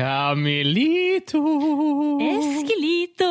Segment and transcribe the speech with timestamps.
[0.00, 1.40] Camilito!
[2.20, 3.24] Eskelito!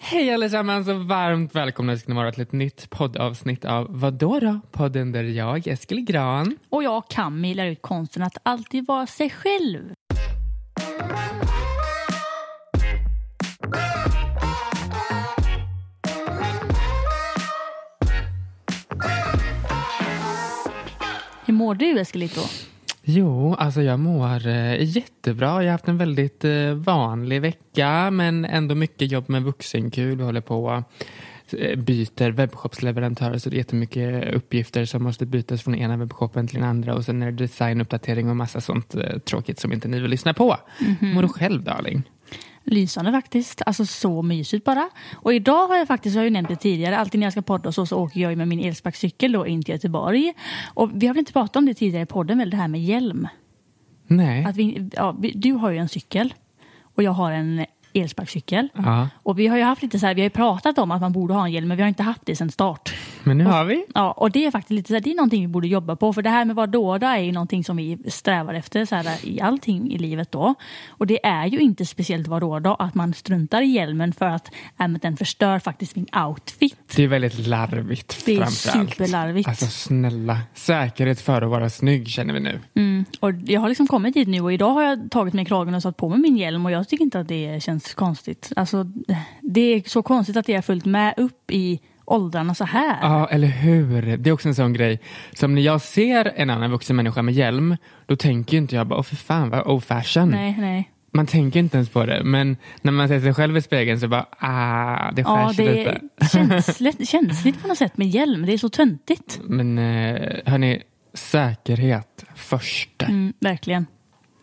[0.00, 4.60] Hej allesammans och varmt välkomna ska ni vara till ett nytt poddavsnitt av Vadå då?
[4.72, 6.56] Podden där jag, Eskil Gran.
[6.68, 9.92] Och jag, Cammy, lär ut konsten att alltid vara sig själv.
[21.46, 22.69] Hur mår du, Eskelito?
[23.02, 25.46] Jo, alltså jag mår eh, jättebra.
[25.46, 30.16] Jag har haft en väldigt eh, vanlig vecka men ändå mycket jobb med vuxenkul.
[30.16, 30.84] Vi håller på
[31.58, 36.60] eh, byter webbshopsleverantörer så det är jättemycket uppgifter som måste bytas från ena webbshoppen till
[36.60, 38.94] den andra och sen är det designuppdatering och massa sånt
[39.24, 40.56] tråkigt som inte ni vill lyssna på.
[40.80, 41.14] Mhm.
[41.14, 42.02] Mår du själv darling?
[42.70, 43.62] Lysande faktiskt.
[43.66, 44.90] Alltså så mysigt bara.
[45.14, 47.42] Och idag har jag faktiskt, jag har ju nämnt det tidigare, alltid när jag ska
[47.42, 50.32] podda så, så åker jag med min elsparkcykel då in till Göteborg.
[50.74, 52.82] Och vi har väl inte pratat om det tidigare i podden, väl det här med
[52.82, 53.28] hjälm.
[54.06, 54.44] Nej.
[54.44, 56.34] Att vi, ja, vi, du har ju en cykel
[56.94, 58.68] och jag har en elsparkcykel.
[58.74, 61.00] Ja, Och vi har ju haft lite så här, vi har ju pratat om att
[61.00, 62.94] man borde ha en hjälm men vi har inte haft det sedan start.
[63.24, 63.84] Men nu har vi.
[63.94, 66.12] Ja, och det är faktiskt lite så här, det är någonting vi borde jobba på.
[66.12, 69.26] För det här med vad dåda är ju någonting som vi strävar efter så här,
[69.26, 70.54] i allting i livet då.
[70.88, 74.50] Och det är ju inte speciellt vad dåda att man struntar i hjälmen för att
[74.80, 76.76] äh, den förstör faktiskt min outfit.
[76.96, 79.48] Det är väldigt larvigt Det är superlarvigt.
[79.48, 82.60] Alltså snälla, säkerhet för att vara snygg känner vi nu.
[82.74, 83.04] Mm.
[83.20, 85.82] Och jag har liksom kommit dit nu och idag har jag tagit mig kragen och
[85.82, 88.52] satt på mig min hjälm och jag tycker inte att det känns konstigt.
[88.56, 88.86] Alltså,
[89.40, 91.80] det är så konstigt att det har följt med upp i
[92.12, 92.98] åldrarna så här.
[93.02, 94.16] Ja, eller hur?
[94.16, 95.00] Det är också en sån grej.
[95.32, 98.98] Som när jag ser en annan vuxen människa med hjälm, då tänker inte jag bara,
[98.98, 100.28] åh för fan vad old fashion.
[100.28, 100.90] Nej, nej.
[101.12, 102.24] Man tänker inte ens på det.
[102.24, 105.66] Men när man ser sig själv i spegeln så bara, ah, det skär Ja, sig
[105.78, 106.00] lite.
[106.32, 108.46] känsligt, känsligt på något sätt med hjälm.
[108.46, 109.40] Det är så töntigt.
[109.44, 110.82] Men eh, hörni,
[111.14, 113.02] säkerhet först.
[113.02, 113.86] Mm, verkligen.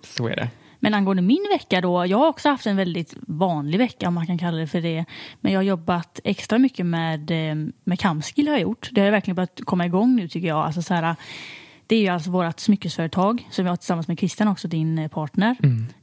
[0.04, 0.50] Så är det.
[0.80, 4.28] Men angående min vecka då, jag har också haft en väldigt vanlig vecka om man
[4.28, 5.06] kan kalla det för det.
[5.42, 8.90] Men jag har jobbat extra mycket med, eh, med Kamskill har jag gjort.
[8.92, 10.66] Det har verkligen börjat komma igång nu tycker jag.
[10.66, 11.16] Alltså så här,
[11.88, 15.08] det är ju alltså vårt smyckesföretag som vi har tillsammans med Christian också, din eh,
[15.08, 15.56] partner.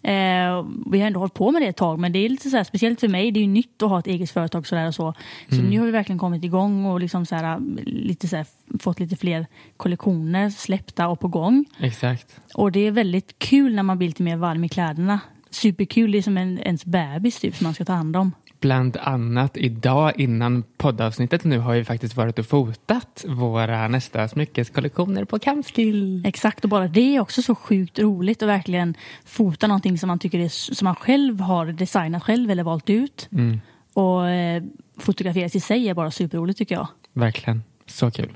[0.02, 2.56] Eh, vi har ändå hållit på med det ett tag men det är lite så
[2.56, 4.94] här, speciellt för mig, det är ju nytt att ha ett eget företag sådär och
[4.94, 5.14] så.
[5.48, 8.46] Så nu har vi verkligen kommit igång och liksom så här, lite så här,
[8.80, 9.46] fått lite fler
[9.76, 11.64] kollektioner släppta och på gång.
[11.80, 12.40] Exakt.
[12.54, 15.20] Och det är väldigt kul när man blir lite mer varm i kläderna.
[15.50, 18.32] Superkul, det är som en, ens bebis typ som man ska ta hand om.
[18.64, 25.24] Bland annat idag innan poddavsnittet nu har vi faktiskt varit och fotat våra nästa smyckeskollektioner
[25.24, 26.22] på Camskill.
[26.26, 28.94] Exakt, och bara det är också så sjukt roligt att verkligen
[29.24, 33.28] fota någonting som man tycker är, som man själv har designat själv eller valt ut.
[33.32, 33.60] Mm,
[33.92, 34.62] Och eh,
[34.98, 36.88] fotograferas i sig är bara superroligt tycker jag.
[37.12, 37.62] verkligen.
[37.86, 38.32] Så kul.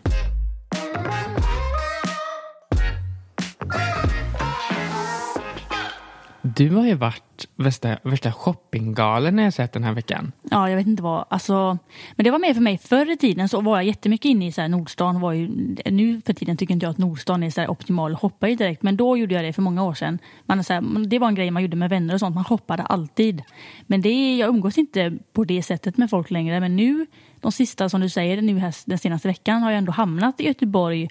[6.58, 10.32] Du har ju varit värsta, värsta shoppinggalen när jag sett den här veckan.
[10.50, 11.24] Ja, jag vet inte vad.
[11.28, 11.78] Alltså,
[12.16, 12.78] men det var mer för mig.
[12.78, 15.20] Förr i tiden så var jag jättemycket inne i så här Nordstan.
[15.20, 15.48] Var ju,
[15.84, 18.54] nu för tiden tycker inte jag att Nordstan är så här optimal att shoppa i
[18.54, 18.82] direkt.
[18.82, 20.18] Men då gjorde jag det för många år sedan.
[20.46, 22.34] Man, så här, det var en grej man gjorde med vänner och sånt.
[22.34, 23.42] Man shoppade alltid.
[23.86, 26.60] Men det, jag umgås inte på det sättet med folk längre.
[26.60, 27.06] Men nu,
[27.40, 30.46] de sista som du säger, nu här, den senaste veckan har jag ändå hamnat i
[30.46, 31.08] Göteborg.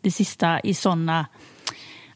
[0.00, 1.26] Det sista i sådana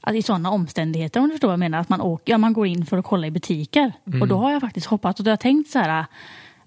[0.06, 1.78] Alltså i sådana omständigheter om du förstår vad jag menar.
[1.78, 3.92] Att man, åker, ja, man går in för att kolla i butiker.
[4.20, 6.06] Och då har jag faktiskt hoppat och då har jag tänkt så här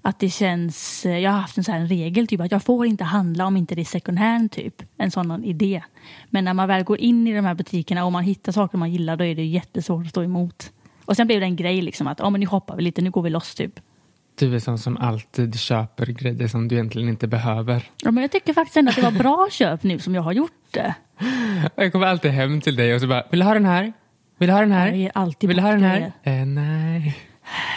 [0.02, 3.04] att det känns, jag har haft en sån här regel typ att jag får inte
[3.04, 4.84] handla om inte det är second hand typ.
[4.98, 5.84] En sån idé.
[6.30, 8.92] Men när man väl går in i de här butikerna och man hittar saker man
[8.92, 10.72] gillar då är det jättesvårt att stå emot.
[11.06, 13.12] Och sen blev det en grej liksom att ja men nu hoppar vi lite, nu
[13.12, 13.80] går vi loss typ.
[14.36, 17.90] Du är sån som alltid köper grejer som du egentligen inte behöver.
[18.04, 20.32] Ja, men jag tycker faktiskt ändå att det var bra köp nu som jag har
[20.32, 20.96] gjort det.
[21.76, 23.94] Jag kommer alltid hem till dig och så bara, vill du ha den här?
[24.38, 24.88] Vill du ha den här?
[24.88, 26.12] Jag ger alltid Vill du ha den här?
[26.24, 27.18] Eh, nej.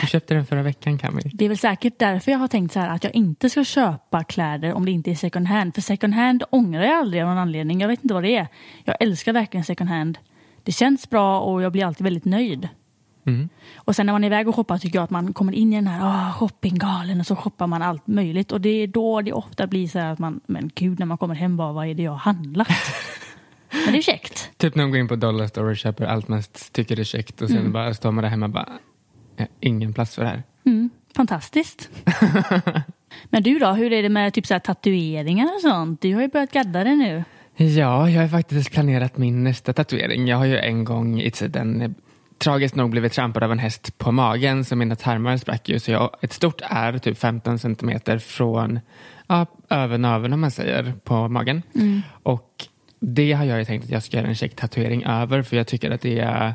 [0.00, 1.30] Du köpte den förra veckan Camille.
[1.34, 4.24] Det är väl säkert därför jag har tänkt så här att jag inte ska köpa
[4.24, 5.74] kläder om det inte är second hand.
[5.74, 7.80] För second hand ångrar jag aldrig av någon anledning.
[7.80, 8.46] Jag vet inte vad det är.
[8.84, 10.18] Jag älskar verkligen second hand.
[10.62, 12.68] Det känns bra och jag blir alltid väldigt nöjd.
[13.26, 13.48] Mm.
[13.76, 15.76] Och sen när man är iväg och shoppar tycker jag att man kommer in i
[15.76, 18.52] den här oh, shoppinggalen och så shoppar man allt möjligt.
[18.52, 21.18] Och det är då det ofta blir så här att man, men gud när man
[21.18, 22.68] kommer hem, bara, vad är det jag har handlat?
[23.84, 24.50] men det är käckt.
[24.56, 26.42] Typ när man går in på Dollar Store och köper allt man
[26.72, 28.68] tycker är käckt och sen bara står man där hemma och bara,
[29.36, 30.42] "Jag har ingen plats för det här.
[30.64, 31.90] Mm, fantastiskt.
[33.30, 36.00] men du då, hur är det med typ så tatueringar och sånt?
[36.00, 37.24] Du har ju börjat gadda det nu.
[37.56, 40.28] Ja, jag har faktiskt planerat min nästa tatuering.
[40.28, 41.94] Jag har ju en gång i tiden
[42.38, 45.78] tragiskt nog blivit trampad av en häst på magen så mina tarmar sprack ju.
[45.78, 48.80] Så jag ett stort ärr, typ 15 centimeter från
[49.26, 51.62] ja, över naveln om man säger, på magen.
[52.22, 52.66] Och
[53.04, 55.66] det har jag ju tänkt att jag ska göra en check tatuering över för jag
[55.66, 56.54] tycker att det är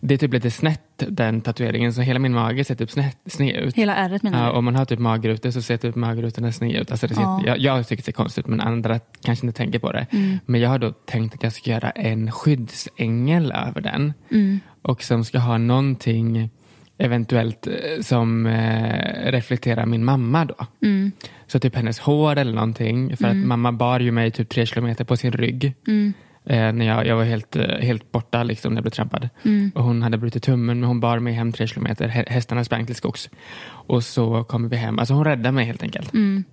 [0.00, 3.56] det är typ lite snett den tatueringen så hela min mage ser typ snett, sned
[3.56, 3.74] ut.
[3.76, 4.58] Hela ärret menar Ja, du?
[4.58, 6.90] om man har typ magrutor så ser typ magrutorna sned ut.
[6.90, 7.42] Alltså det ser, Ja.
[7.46, 10.06] jag, jag tycker det ser konstigt ut men andra kanske inte tänker på det.
[10.10, 10.38] Mm.
[10.46, 14.12] Men jag har då tänkt att jag ska göra en skyddsängel över den.
[14.30, 14.60] Mm.
[14.82, 16.50] Och som ska ha någonting
[16.98, 17.72] eventuellt eh,
[18.02, 20.66] som eh, reflekterar min mamma då.
[20.82, 21.12] Mm.
[21.46, 23.16] Så typ hennes hår eller någonting.
[23.16, 25.74] För att mamma bar ju mig typ tre kilometer på sin rygg.
[25.86, 26.12] Mm.
[26.46, 29.28] Eh, när jag, jag var helt, eh, helt borta liksom, när jag blev trampad.
[29.44, 29.72] Mm.
[29.74, 32.08] Och hon hade brutit tummen men hon bar mig hem tre kilometer.
[32.08, 33.30] Hä- Hästarna sprang till skogs.
[33.64, 34.98] Och så kommer vi hem.
[34.98, 36.14] Alltså hon räddade mig helt enkelt.
[36.14, 36.44] Mm.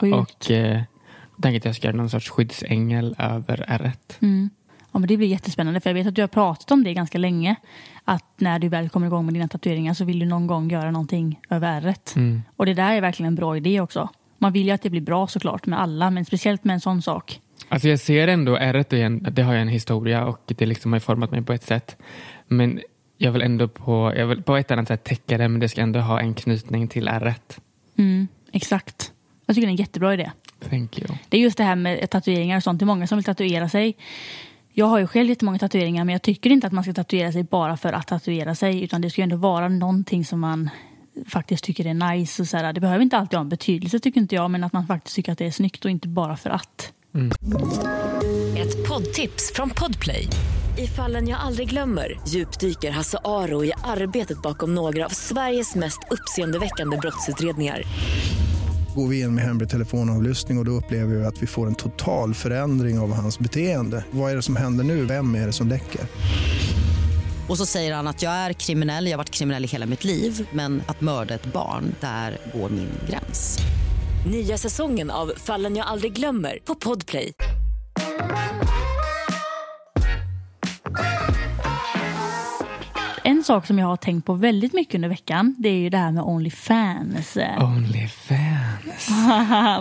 [0.00, 0.14] Sjukt.
[0.16, 0.80] Och eh,
[1.42, 4.18] tänkte att jag ska göra någon sorts skyddsängel över ärret.
[4.20, 4.50] Mm.
[4.92, 7.18] Ja, men det blir jättespännande för jag vet att du har pratat om det ganska
[7.18, 7.56] länge.
[8.04, 10.90] Att när du väl kommer igång med dina tatueringar så vill du någon gång göra
[10.90, 12.16] någonting över ärret.
[12.16, 12.42] Mm.
[12.56, 14.08] Och det där är verkligen en bra idé också.
[14.38, 17.02] Man vill ju att det blir bra såklart med alla men speciellt med en sån
[17.02, 17.40] sak.
[17.68, 18.90] Alltså jag ser ändå ärret,
[19.34, 21.96] det har ju en historia och det liksom har format mig på ett sätt.
[22.48, 22.80] Men
[23.18, 25.80] jag vill ändå på, jag vill på ett annat sätt täcka det men det ska
[25.80, 27.60] ändå ha en knytning till ärret.
[27.98, 29.12] Mm, exakt.
[29.46, 30.30] Jag tycker det är en jättebra idé.
[30.70, 31.08] Thank you.
[31.28, 32.78] Det är just det här med tatueringar och sånt.
[32.78, 33.96] Det är många som vill tatuera sig.
[34.72, 37.42] Jag har ju själv jättemånga tatueringar men jag tycker inte att man ska tatuera sig
[37.42, 38.82] bara för att tatuera sig.
[38.84, 40.70] Utan det ska ju ändå vara någonting som man
[41.26, 42.42] faktiskt tycker är nice.
[42.42, 42.72] Och så här.
[42.72, 44.50] Det behöver inte alltid ha en betydelse tycker inte jag.
[44.50, 46.92] Men att man faktiskt tycker att det är snyggt och inte bara för att.
[47.14, 47.30] Mm.
[48.56, 50.28] Ett poddtips från Podplay.
[50.78, 55.98] I fallen jag aldrig glömmer djupdyker Hasse Aro i arbetet bakom några av Sveriges mest
[56.10, 57.82] uppseendeväckande brottsutredningar.
[58.94, 61.74] Går vi in med hemlig telefonavlyssning och, och då upplever vi att vi får en
[61.74, 64.04] total förändring av hans beteende.
[64.10, 65.04] Vad är det som händer nu?
[65.04, 66.00] Vem är det som läcker?
[67.48, 70.04] Och så säger han att jag är kriminell, jag har varit kriminell i hela mitt
[70.04, 73.58] liv men att mörda ett barn, där går min gräns.
[74.26, 77.32] Nya säsongen av Fallen jag aldrig glömmer på Podplay.
[83.24, 85.54] En sak som jag har tänkt på väldigt mycket under veckan.
[85.58, 87.38] Det är ju det här med Onlyfans.
[87.60, 88.49] Onlyfans.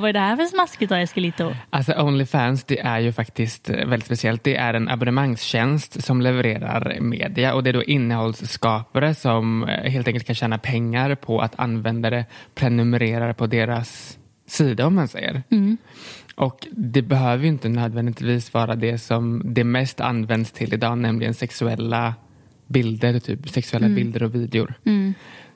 [0.02, 1.54] Vad är det här för smaskigt då Eskelito?
[1.70, 4.44] Alltså Onlyfans det är ju faktiskt eh, väldigt speciellt.
[4.44, 10.08] Det är en abonnemangstjänst som levererar media och det är då innehållsskapare som eh, helt
[10.08, 12.26] enkelt kan tjäna pengar på att användare
[12.56, 14.18] prenumererar på deras
[14.48, 15.44] sida om man säger.
[16.36, 21.34] Och det behöver ju inte nödvändigtvis vara det som det mest används till idag, nämligen
[21.34, 22.14] sexuella
[22.68, 24.74] bilder, typ sexuella bilder och videor.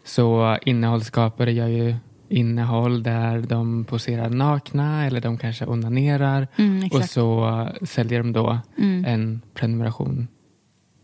[0.03, 1.95] Så innehållsskapare gör ju
[2.29, 8.59] innehåll där de poserar nakna eller de kanske onanerar Mm, och så säljer de då
[9.05, 10.27] en prenumeration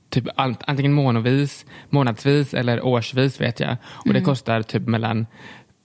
[0.10, 3.78] typ ant- antingen månadsvis, månadsvis eller årsvis vet jag.
[3.84, 4.20] Och Mm.
[4.20, 5.26] det kostar typ mellan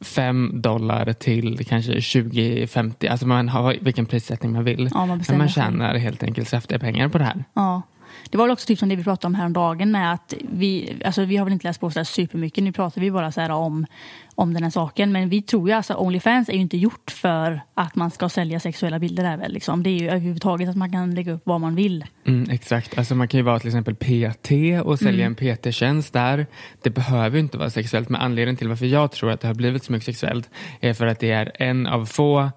[0.05, 3.09] 5 dollar till kanske 20-50.
[3.11, 4.89] Alltså man har vilken prissättning man vill.
[4.95, 7.45] Ja, man Men man tjänar helt enkelt saftiga pengar på det här.
[7.55, 7.83] Ja.
[8.31, 11.25] Det var väl också typ som det vi pratade om häromdagen med att vi, alltså
[11.25, 12.65] vi har väl inte läst på så supermycket.
[12.65, 13.87] Nu pratar vi bara så här om,
[14.35, 15.13] om den här saken.
[15.13, 18.61] Men vi tror ju alltså Onlyfans är ju inte gjort för att man ska sälja
[18.61, 19.53] sexuella bilder där väl.
[19.53, 19.83] Liksom.
[19.83, 22.05] Det är ju överhuvudtaget att man kan lägga upp vad man vill.
[22.27, 24.51] Mm, exakt, alltså man kan ju vara till exempel PT
[24.85, 25.37] och sälja Mm.
[25.41, 26.47] en PT-tjänst där.
[26.83, 29.55] Det behöver ju inte vara sexuellt, men anledningen till varför jag tror att det har
[29.55, 30.51] blivit så mycket sexuellt
[30.81, 32.51] är för att det är en av få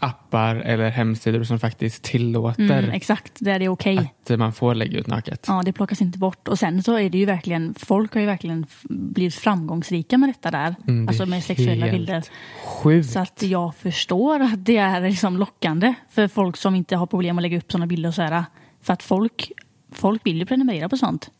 [0.00, 4.12] appar eller hemsidor som faktiskt tillåter Mm, exakt, där det är okej.
[4.30, 5.44] att man får lägga ut naket.
[5.48, 6.48] Ja, det plockas inte bort.
[6.48, 10.50] Och sen så är det ju verkligen, folk har ju verkligen blivit framgångsrika med detta
[10.50, 10.74] där.
[10.88, 12.22] Mm, det alltså med sexuella bilder.
[12.66, 13.10] Sjukt.
[13.10, 17.38] Så att jag förstår att det är liksom lockande för folk som inte har problem
[17.38, 18.44] att lägga upp sådana bilder och så här.
[18.82, 19.52] För att folk,
[19.92, 21.30] folk vill ju prenumerera på sånt.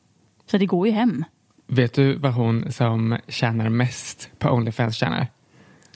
[0.50, 1.24] Så det går ju hem.
[1.66, 5.26] Vet du vad hon som tjänar mest på Onlyfans tjänar?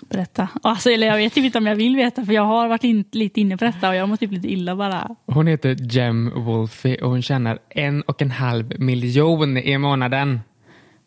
[0.08, 0.48] Berätta.
[0.62, 3.40] Alltså, eller jag vet inte om jag vill veta för jag har varit in, lite
[3.40, 5.16] inne på detta och jag mår typ lite illa bara.
[5.26, 10.40] Hon heter Jem Wolfie och hon tjänar en och en halv miljon i månaden.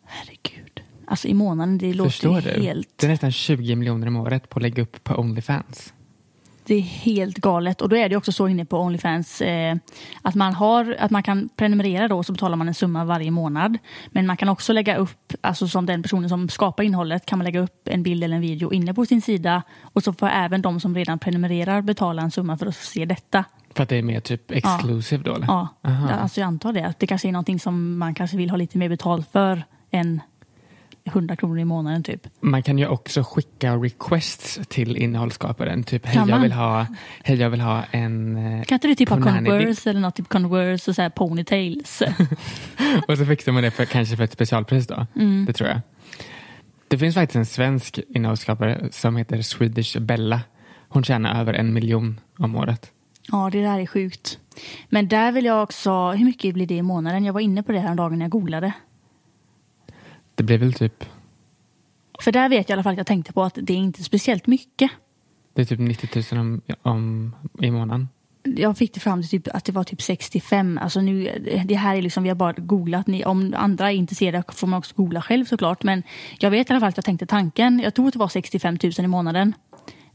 [0.06, 0.80] Herregud.
[1.06, 2.62] Alltså i månaden, det Förstår låter du?
[2.62, 2.88] helt...
[2.96, 5.92] Det är nästan 20 miljoner om året på att lägga upp på Onlyfans.
[6.68, 7.80] Det är helt galet.
[7.80, 9.76] Och då är det också så inne på Onlyfans eh,
[10.22, 13.78] att, man har, att man kan prenumerera då så betalar man en summa varje månad.
[14.08, 17.44] Men man kan också lägga upp, alltså som den personen som skapar innehållet kan man
[17.44, 19.62] lägga upp en bild eller en video inne på sin sida.
[19.82, 23.44] Och så får även de som redan prenumererar betala en summa för att se detta.
[23.74, 25.34] För att det är mer typ exclusive då?
[25.34, 25.46] Eller?
[25.46, 26.08] Ja, Aha.
[26.08, 26.86] alltså jag antar det.
[26.86, 30.20] Att det kanske är någonting som man kanske vill ha lite mer betalt för än
[31.08, 32.26] 100 kronor i månaden typ.
[32.40, 35.84] Man kan ju också skicka requests till innehållsskaparen.
[35.84, 36.86] Typ, hej jag, vill ha,
[37.24, 38.36] hej jag vill ha en...
[38.36, 42.02] eh, Kan inte du typ ha Converse eller något typ Converse och så här ponytails?
[43.08, 45.06] Och så fixar man det för, kanske för ett specialpris då.
[45.16, 45.44] Mm.
[45.46, 45.80] Det tror jag.
[46.88, 50.40] Det finns faktiskt en svensk innehållsskapare som heter Swedish Bella.
[50.88, 52.90] Hon tjänar över en miljon om året.
[53.32, 54.38] Ja, det där är sjukt.
[54.88, 57.24] Men där vill jag också, hur mycket blir det i månaden?
[57.24, 58.72] Jag var inne på det här dagen när jag googlade.
[60.38, 61.04] Det blir väl typ,
[62.20, 64.04] För där vet jag i alla fall att jag tänkte på att det är inte
[64.04, 64.90] speciellt mycket.
[65.54, 68.08] det är typ 90 000 om, om, i månaden.
[68.42, 70.78] Jag fick det fram till typ, att det var typ 65.
[70.82, 73.06] Alltså nu, det här är liksom, vi har bara googlat.
[73.06, 75.82] Ni, om andra är intresserade får man också googla själv såklart.
[75.82, 76.02] Men
[76.38, 77.80] jag vet i alla fall att jag tänkte tanken.
[77.84, 79.54] Jag tror att det var 65 000 i månaden.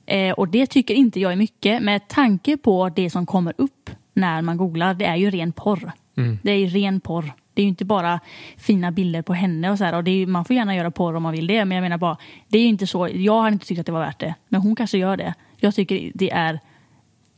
[0.06, 1.84] Eh, och det tycker inte jag är mycket.
[1.84, 4.94] Med tanke på det som kommer upp när man googlar.
[4.94, 5.92] Det är ju ren porr.
[6.18, 6.40] Mm.
[6.44, 7.34] Det är ju ren porr.
[7.54, 8.20] Det är ju inte bara
[8.58, 9.96] fina bilder på henne och så här.
[9.96, 11.66] Och ju- man får gärna göra porr om man vill det.
[11.66, 12.18] Men jag menar bara,
[12.48, 13.10] det är ju inte så.
[13.14, 14.36] Jag har inte tyckt att det var värt det.
[14.48, 15.34] Men hon kanske gör det.
[15.58, 16.60] Jag tycker det är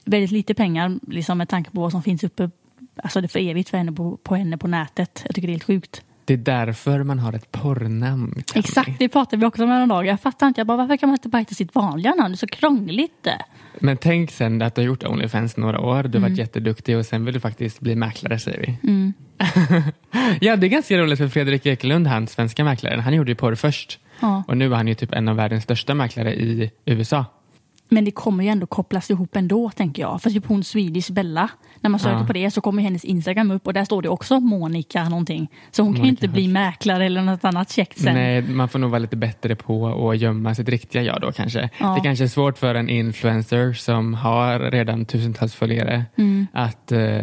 [0.05, 2.49] väldigt lite pengar liksom med tanke på vad som finns uppe
[3.03, 5.21] alltså det är för evigt för henne på, på henne på nätet.
[5.25, 6.01] Jag tycker det är helt sjukt.
[6.25, 8.43] Det är därför man har ett porrnamn.
[8.55, 10.05] Exakt, det pratade vi också om en dag.
[10.05, 12.31] Jag fattar inte, jag bara, varför kan man inte bara hitta sitt vanliga namn?
[12.31, 13.27] Det är så krångligt.
[13.79, 16.21] Men tänk sen att du har gjort Onlyfans några år, du har Mm.
[16.21, 18.77] varit jätteduktig och sen vill du faktiskt bli mäklare säger vi.
[20.41, 23.55] ja, det är ganska roligt för Fredrik Ekelund, han svenska mäklaren, han gjorde ju porr
[23.55, 23.99] först.
[24.19, 24.43] Ja.
[24.47, 27.25] Och nu är han ju typ en av världens största mäklare i USA.
[27.89, 30.21] Men det kommer ju ändå kopplas ihop ändå, tänker jag.
[30.21, 31.49] För typ hon Swedish Bella,
[31.81, 32.27] när man söker Ja.
[32.27, 35.47] på det så kommer hennes Instagram upp och där står det också Monica någonting.
[35.71, 38.13] Så hon kan ju Monica inte bli mäklare eller något annat käckt sen.
[38.13, 41.69] Nej, man får nog vara lite bättre på att gömma sitt riktiga jag då kanske.
[41.79, 41.95] Ja.
[41.95, 46.47] Det kanske är svårt för en influencer som har redan tusentals följare Mm.
[46.53, 47.19] att eh,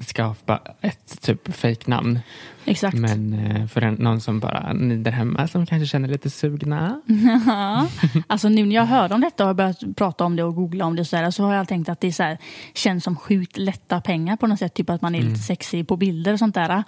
[0.00, 2.18] skapa ett typ fejknamn.
[2.64, 2.96] Exakt.
[2.96, 7.00] Men eh, för en, någon som bara ni där hemma som kanske känner lite sugna.
[8.26, 10.84] Alltså nu när jag hörde om detta och har börjat prata om det och googla
[10.84, 12.38] om det så, där, så har jag tänkt att det så här,
[12.74, 14.74] känns som sjukt lätta pengar på något sätt.
[14.74, 16.84] Typ att man är lite sexig på bilder och sånt där.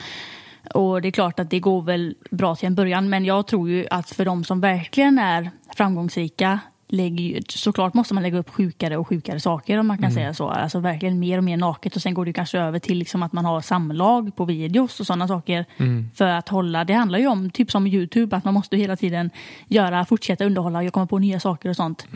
[0.74, 3.68] Och det är klart att det går väl bra till en början men jag tror
[3.68, 6.60] ju att för de som verkligen är framgångsrika
[6.92, 10.48] lägger såklart måste man lägga upp sjukare och sjukare saker om man kan säga så.
[10.48, 13.32] Alltså verkligen mer och mer naket och sen går det kanske över till liksom att
[13.32, 15.64] man har samlag på videos och sådana saker.
[16.14, 19.30] För att hålla, det handlar ju om, typ som Youtube, att man måste hela tiden
[19.68, 22.06] göra, fortsätta underhålla och komma på nya saker och sånt.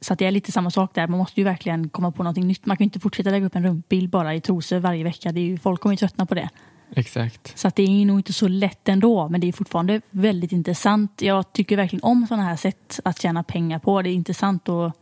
[0.00, 2.46] Så att det är lite samma sak där, man måste ju verkligen komma på någonting
[2.46, 2.66] nytt.
[2.66, 5.32] Man kan inte fortsätta lägga upp en rumpbild bara i trosor varje vecka.
[5.32, 6.48] Det är ju, folk kommer ju tröttna på det.
[6.96, 7.58] Exakt.
[7.58, 11.22] Så att det är nog inte så lätt ändå, men det är fortfarande väldigt intressant.
[11.22, 14.02] Jag tycker verkligen om sådana här sätt att tjäna pengar på.
[14.02, 14.92] Det är intressant att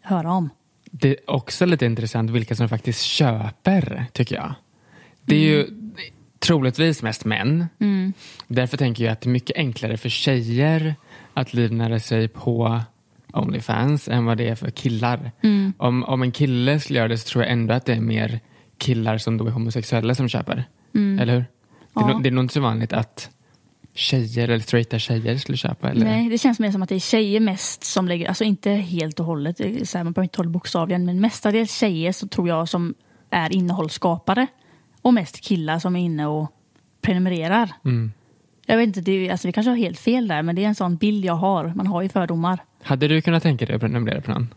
[0.00, 0.50] höra om.
[0.90, 4.54] Det är också lite intressant vilka som faktiskt köper, tycker jag.
[5.22, 5.66] Det är ju
[6.38, 7.66] troligtvis mest män.
[8.46, 10.94] Därför tänker jag att det är mycket enklare för tjejer
[11.34, 12.80] att livnära sig på
[13.32, 15.32] Onlyfans än vad det är för killar.
[15.78, 18.40] Om, om en kille skulle göra det så tror jag ändå att det är mer
[18.78, 20.64] killar som då är homosexuella som köper.
[20.96, 21.44] Eller hur?
[21.94, 22.20] Det, är Ja.
[22.22, 23.30] det är nog inte så vanligt att
[23.94, 25.90] tjejer eller straighta tjejer skulle köpa.
[25.90, 26.04] Eller?
[26.06, 29.20] Nej, det känns mer som att det är tjejer mest som lägger, alltså inte helt
[29.20, 29.56] och hållet,
[29.88, 32.94] så här, man behöver inte ta det bokstavligen, men mestadels tjejer så tror jag som
[33.30, 34.46] är innehållsskapare
[35.02, 36.50] och mest killar som är inne och
[37.00, 37.70] prenumererar.
[37.84, 38.12] Mm.
[38.66, 40.74] Jag vet inte, det, alltså, vi kanske har helt fel där, men det är en
[40.74, 41.72] sån bild jag har.
[41.76, 42.58] Man har ju fördomar.
[42.82, 44.54] Hade du kunnat tänka dig att prenumerera på någon?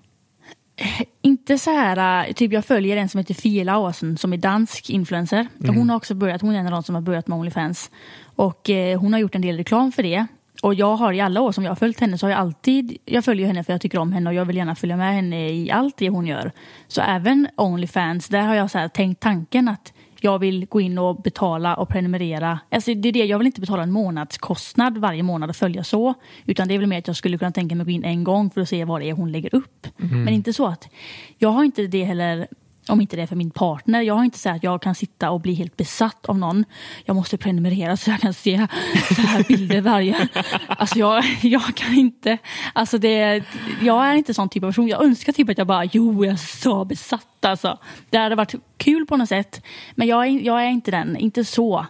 [1.22, 4.90] Inte så här, äh, typ jag följer en som heter Fia Laursen som är dansk
[4.90, 5.48] influencer.
[5.68, 7.92] Och Hon har också börjat, hon är en av de som har börjat med Onlyfans.
[8.36, 10.28] Och eh, hon har gjort en del reklam för det.
[10.64, 12.98] Och jag har i alla år som jag har följt henne så har jag alltid,
[13.06, 15.50] jag följer henne för jag tycker om henne och jag vill gärna följa med henne
[15.50, 16.52] i allt det hon gör.
[16.88, 20.98] Så även Onlyfans, där har jag så här tänkt tanken att jag vill gå in
[20.98, 22.60] och betala och prenumerera.
[22.72, 26.14] Alltså det är det, jag vill inte betala en månadskostnad varje månad och följa så.
[26.46, 28.24] Utan det är väl mer att jag skulle kunna tänka mig att gå in en
[28.24, 29.88] gång för att se vad det är hon lägger upp.
[29.98, 30.90] Men inte så att,
[31.38, 32.48] jag har inte det heller
[32.90, 34.02] om inte det är för min partner.
[34.02, 36.66] Jag har inte så att jag kan sitta och bli helt besatt av någon.
[37.06, 38.68] Jag måste prenumerera så jag kan se
[39.16, 40.28] så här bilder varje...
[40.68, 42.38] Alltså jag, jag kan inte...
[42.74, 43.44] Alltså det,
[43.82, 44.88] jag är inte sån typ av person.
[44.88, 47.78] Jag önskar typ att jag bara, jo jag är så besatt alltså.
[48.10, 49.66] Det hade varit kul på något sätt.
[49.96, 51.86] Men jag är, jag är inte den, inte så.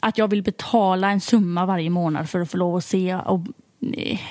[0.00, 3.14] Att jag vill betala en summa varje månad för att få lov att se.
[3.14, 3.40] Och,
[3.78, 4.22] nej,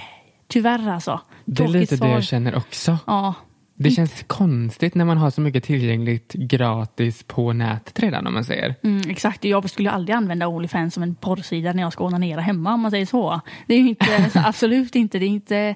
[0.48, 1.22] tyvärr alltså.
[1.46, 2.08] Det är lite det svar.
[2.08, 2.98] jag känner också.
[3.08, 3.34] Ja,
[3.76, 8.44] Det känns konstigt när man har så mycket tillgängligt gratis på nätet redan om man
[8.44, 8.76] säger.
[8.84, 12.74] Mm, exakt, jag skulle aldrig använda Onlyfans som en porrsida när jag ska onanera hemma
[12.74, 13.42] om man säger så.
[13.68, 15.76] Det är ju inte, absolut inte, det är inte...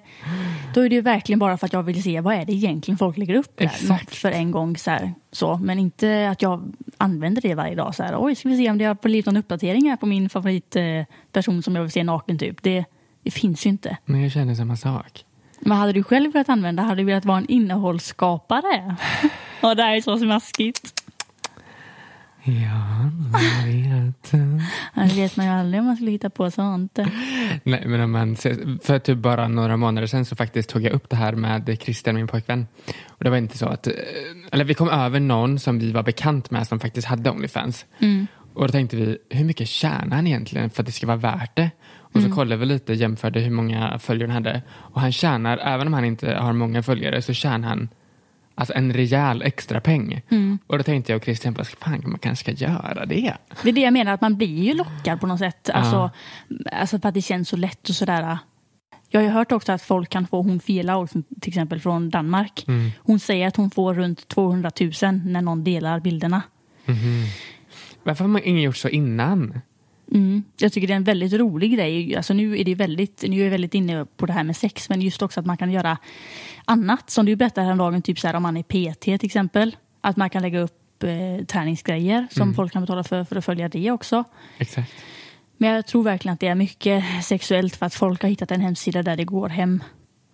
[0.73, 2.97] Då är det ju verkligen bara för att jag vill se vad är det egentligen
[2.97, 3.65] folk lägger upp där.
[3.65, 4.15] Exakt.
[4.15, 5.57] För en gång så, här, så.
[5.57, 8.15] Men inte att jag använder det varje dag så här.
[8.17, 11.75] Oj, ska vi se om det har blivit någon uppdatering här på min favoritperson som
[11.75, 12.63] jag vill se naken typ.
[12.63, 12.85] Det,
[13.23, 13.97] det finns ju inte.
[14.05, 15.23] Men jag känner samma sak.
[15.59, 18.95] Men hade du själv velat använda, hade du velat vara en innehållsskapare?
[19.61, 20.93] Och det här är så smaskigt.
[22.43, 24.31] Ja, jag vet.
[24.93, 26.99] Ja, Det vet man ju aldrig om man skulle hitta på sånt.
[27.63, 30.93] Nej, men om man ser, för typ bara några månader sedan så faktiskt tog jag
[30.93, 32.67] upp det här med Christian, min pojkvän.
[33.07, 33.93] Och det var inte så att, eh,
[34.51, 37.85] eller vi kom över någon som vi var bekant med som faktiskt hade Onlyfans.
[38.57, 41.55] Och då tänkte vi, hur mycket tjänar han egentligen för att det ska vara värt
[41.55, 41.69] det?
[41.97, 44.61] Och Och så kollade vi lite, jämförde hur många följare han hade.
[44.71, 47.89] Och han tjänar, även om han inte har många följare, så tjänar han
[48.55, 50.21] alltså en rejäl extra peng.
[50.67, 53.37] Och då tänkte jag och Christian, bara, fan man kanske ska göra det.
[53.63, 55.69] Det är det jag menar, att man blir ju lockad på något sätt.
[55.69, 56.11] Alltså,
[56.71, 58.37] alltså för att det känns så lätt och sådär.
[59.09, 62.65] Jag har ju hört också att folk kan få, hon Fela till exempel från Danmark.
[62.99, 64.91] Hon säger att hon får runt 200 000
[65.25, 66.41] när någon delar bilderna.
[68.07, 69.61] Varför har man ingen gjort så innan?
[70.11, 70.43] Mm.
[70.57, 72.15] Jag tycker det är en väldigt rolig grej.
[72.15, 74.89] Alltså nu är det väldigt, nu är jag väldigt inne på det här med sex,
[74.89, 75.97] men just också att man kan göra
[76.65, 77.09] annat.
[77.09, 79.75] Som du berättade häromdagen, typ så här, om man är PT till exempel.
[80.01, 83.69] Att man kan lägga upp eh, träningsgrejer som folk kan betala för, för att följa
[83.69, 84.23] det också.
[84.57, 84.91] Exakt.
[85.57, 88.61] Men jag tror verkligen att det är mycket sexuellt för att folk har hittat en
[88.61, 89.83] hemsida där det går hem.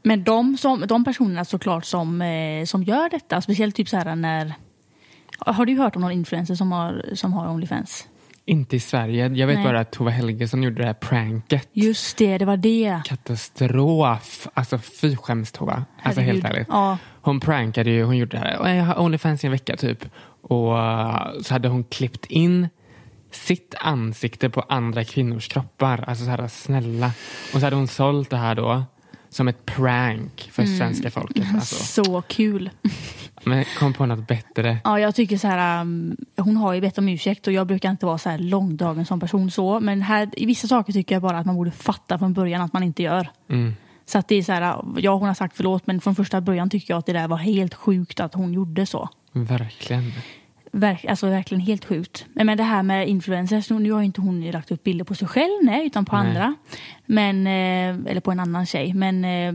[0.04, 4.16] Men de, som, de personerna såklart som, eh, som gör detta, speciellt typ så här
[4.16, 4.54] när...
[5.46, 8.08] Har du hört om någon influencer som har, som har Onlyfans?
[8.46, 9.28] Inte i Sverige.
[9.28, 9.66] Jag vet Nej.
[9.66, 11.70] bara att Tova Helgesson gjorde det här pranket.
[11.74, 13.02] Just det, det var det.
[13.06, 14.48] Katastrof.
[14.54, 15.86] Alltså fy skäms Tova.
[16.04, 16.68] Alltså helt ärligt.
[16.70, 16.98] Ja.
[17.22, 18.60] Hon prankade ju, hon gjorde det här.
[18.60, 20.06] "Och Jag har Onlyfans i en vecka typ.
[20.42, 22.70] Och uh, så hade hon klippt in
[23.32, 26.04] sitt ansikte på andra kvinnors kroppar.
[26.08, 27.12] Alltså så här snälla.
[27.54, 28.84] Och så hade hon sålt det här då
[29.36, 30.78] som ett prank för Mm.
[30.78, 31.46] svenska folket.
[31.56, 32.04] Alltså.
[32.04, 32.70] Så kul.
[33.44, 34.78] Men kom på något bättre.
[34.84, 37.92] Ja, jag tycker så här, um, hon har ju bett om ursäkt och jag brukar
[37.92, 39.80] inte vara så här långdragen som person så.
[39.80, 42.74] Men här, i vissa saker tycker jag bara att man borde fatta från början att
[42.74, 43.30] man inte gör.
[43.50, 43.74] Mm.
[44.06, 46.70] Så att det är så här, ja hon har sagt förlåt men från första början
[46.70, 49.10] tycker jag att det där var helt sjukt att hon gjorde så.
[49.32, 50.12] Verkligen.
[50.76, 52.26] Verk, alltså verkligen helt sjukt.
[52.34, 55.28] Men det här med influencers, nu har ju inte hon lagt upp bilder på sig
[55.28, 56.28] själv, nej, utan på Nej.
[56.28, 56.56] andra.
[57.06, 58.94] Men, eh, eller på en annan tjej.
[58.94, 59.54] Men eh,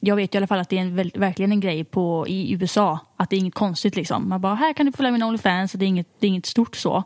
[0.00, 2.52] jag vet ju i alla fall att det är en, verkligen en grej på, i
[2.52, 2.98] USA.
[3.16, 4.28] Att det är inget konstigt liksom.
[4.28, 5.72] Man bara, här kan du följa min Onlyfans.
[5.72, 7.04] Det är, inget, det är inget stort så.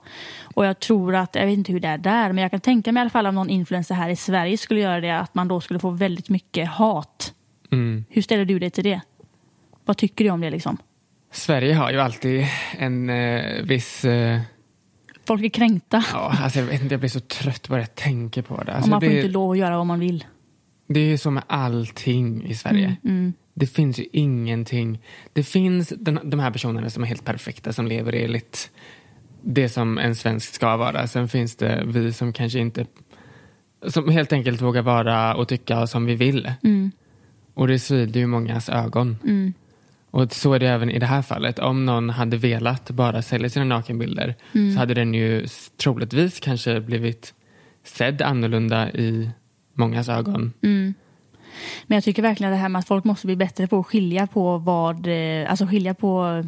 [0.55, 2.93] Och jag tror att, jag vet inte hur det är där, men jag kan tänka
[2.93, 5.49] mig i alla fall om någon influencer här i Sverige skulle göra det, att man
[5.49, 7.35] då skulle få väldigt mycket hat.
[7.71, 8.05] Mm.
[8.09, 9.01] Hur ställer du dig till det?
[9.85, 10.79] Vad tycker du om det liksom?
[11.35, 12.47] Sverige har ju alltid
[12.79, 14.05] en eh, viss...
[14.05, 14.41] Eh,
[15.27, 16.05] Folk är kränkta.
[16.13, 18.73] ja, alltså jag, vet inte, jag blir så trött bara jag tänker på det.
[18.75, 20.25] Alltså man får blir- inte lov att göra vad man vill.
[20.87, 22.97] det är ju så med allting i Sverige.
[23.05, 23.33] Mm.
[23.55, 24.99] Det finns ju ingenting.
[25.33, 28.71] Det finns den, de här personerna som är helt perfekta, som lever enligt
[29.43, 31.07] det som en svensk ska vara.
[31.07, 32.87] Sen finns det vi som kanske inte...
[33.87, 36.53] Som helt enkelt vågar vara och tycka som vi vill.
[36.63, 36.91] Mm.
[37.55, 39.17] Och det svider ju mångas ögon.
[40.15, 40.25] Mm.
[40.25, 41.59] Och så är det även i det här fallet.
[41.59, 45.47] Om någon hade velat bara sälja sina nakenbilder så hade den ju
[45.83, 47.35] troligtvis kanske blivit
[47.85, 49.31] sedd annorlunda i
[49.75, 50.53] mångas ögon.
[50.63, 50.95] Mm.
[51.87, 54.27] Men jag tycker verkligen det här med att folk måste bli bättre på att skilja
[54.27, 56.45] på vad, eh, alltså skilja på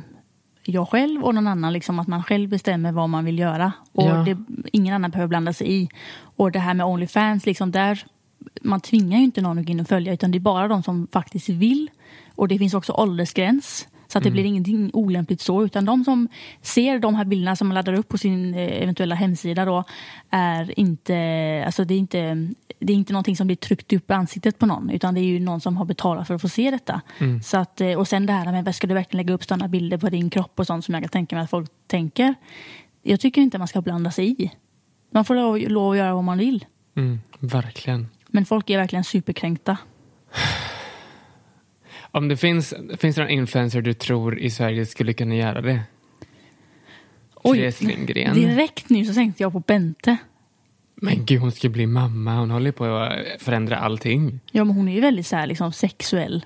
[0.63, 3.73] jag själv och någon annan, liksom att man själv bestämmer vad man vill göra.
[3.93, 4.15] Och Ja.
[4.15, 4.39] det,
[4.73, 5.89] ingen annan behöver blanda sig i.
[6.19, 8.05] Och det här med Onlyfans, liksom där,
[8.63, 10.83] man tvingar ju inte någon att gå in och följa utan det är bara de
[10.83, 11.91] som faktiskt vill.
[12.37, 13.89] Och det finns också åldersgräns.
[14.09, 15.65] Så att det blir ingenting olämpligt så.
[15.65, 16.29] Utan de som
[16.63, 19.85] ser de här bilderna som man laddar upp på sin eh, eventuella hemsida då
[20.31, 24.15] är inte, alltså det är inte, det är inte någonting som blir tryckt upp i
[24.15, 24.91] ansiktet på någon.
[24.91, 27.01] Utan det är ju någon som har betalat för att få se detta.
[27.45, 29.99] Så att, eh, och sen det här med, ska du verkligen lägga upp sådana bilder
[29.99, 32.35] på din kropp och sånt som jag kan tänka mig att folk tänker.
[33.03, 34.51] Jag tycker inte man ska blanda sig i.
[35.11, 36.65] Man får lov, lov att göra vad man vill.
[36.97, 38.09] Mm, verkligen.
[38.27, 39.79] Men folk är verkligen superkränkta.
[42.17, 45.81] Om det finns, finns det någon influencer du tror i Sverige skulle kunna göra det?
[47.43, 48.35] Therese Lindgren.
[48.35, 50.17] Direkt nu så tänkte jag på Bente.
[50.95, 52.35] Men gud, hon ska bli mamma.
[52.35, 54.41] Hon håller på att förändra allting.
[54.53, 56.45] Ja, men hon är ju väldigt så här, liksom, sexuell.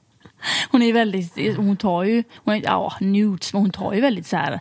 [0.70, 4.00] hon är ju väldigt, hon tar ju, hon är, ja, nudes, men hon tar ju
[4.00, 4.60] väldigt så här,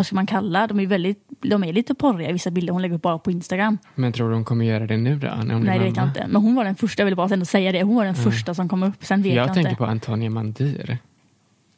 [0.00, 2.94] vad ska man kalla, de är väldigt, de är lite porriga vissa bilder hon lägger
[2.94, 3.78] upp bara på Instagram.
[3.94, 5.26] Men tror du hon kommer göra det nu då?
[5.26, 6.26] När hon Nej, det vet jag inte.
[6.28, 8.54] Men hon var den första, jag ville bara ändå säga det, hon var den första
[8.54, 9.04] som kom upp.
[9.04, 9.78] Sen vet jag, Jag tänker inte.
[9.78, 10.98] på Antonia Mandir.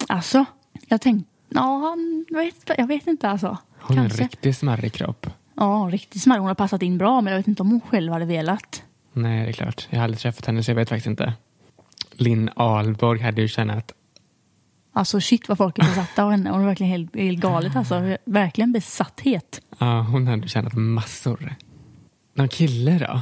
[0.09, 0.45] Alltså,
[0.89, 3.59] jag tänkte, ja, han vet, jag vet inte alltså.
[3.81, 5.27] Hon har en riktigt smarrig kropp.
[5.55, 6.41] Ja, riktigt smarrig.
[6.41, 8.83] Hon har passat in bra, men jag vet inte om hon själv hade velat.
[9.13, 9.87] Nej, det är klart.
[9.91, 11.33] Jag har aldrig träffat henne så jag vet faktiskt inte.
[12.13, 13.93] Linn Ahlborg hade ju tjänat...
[14.93, 16.51] Alltså shit vad folk är besatta av henne.
[16.51, 18.17] Hon är verkligen helt, helt galet alltså.
[18.25, 19.61] Verkligen besatthet.
[19.79, 21.55] Ja, hon hade tjänat massor.
[22.35, 23.21] Någon kille då?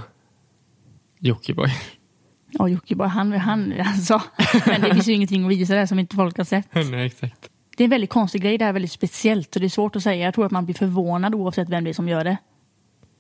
[1.19, 1.71] Jockiboi.
[2.51, 4.23] Ja, Jockiboi, han, han alltså.
[4.67, 6.69] Men det finns ju ingenting att visa där som inte folk har sett.
[6.75, 7.51] Nej, exakt.
[7.77, 9.57] Det är en väldigt konstig grej, det här är väldigt speciellt.
[9.57, 10.25] Och det är svårt att säga.
[10.25, 12.37] Jag tror att man blir förvånad oavsett vem det är som gör det.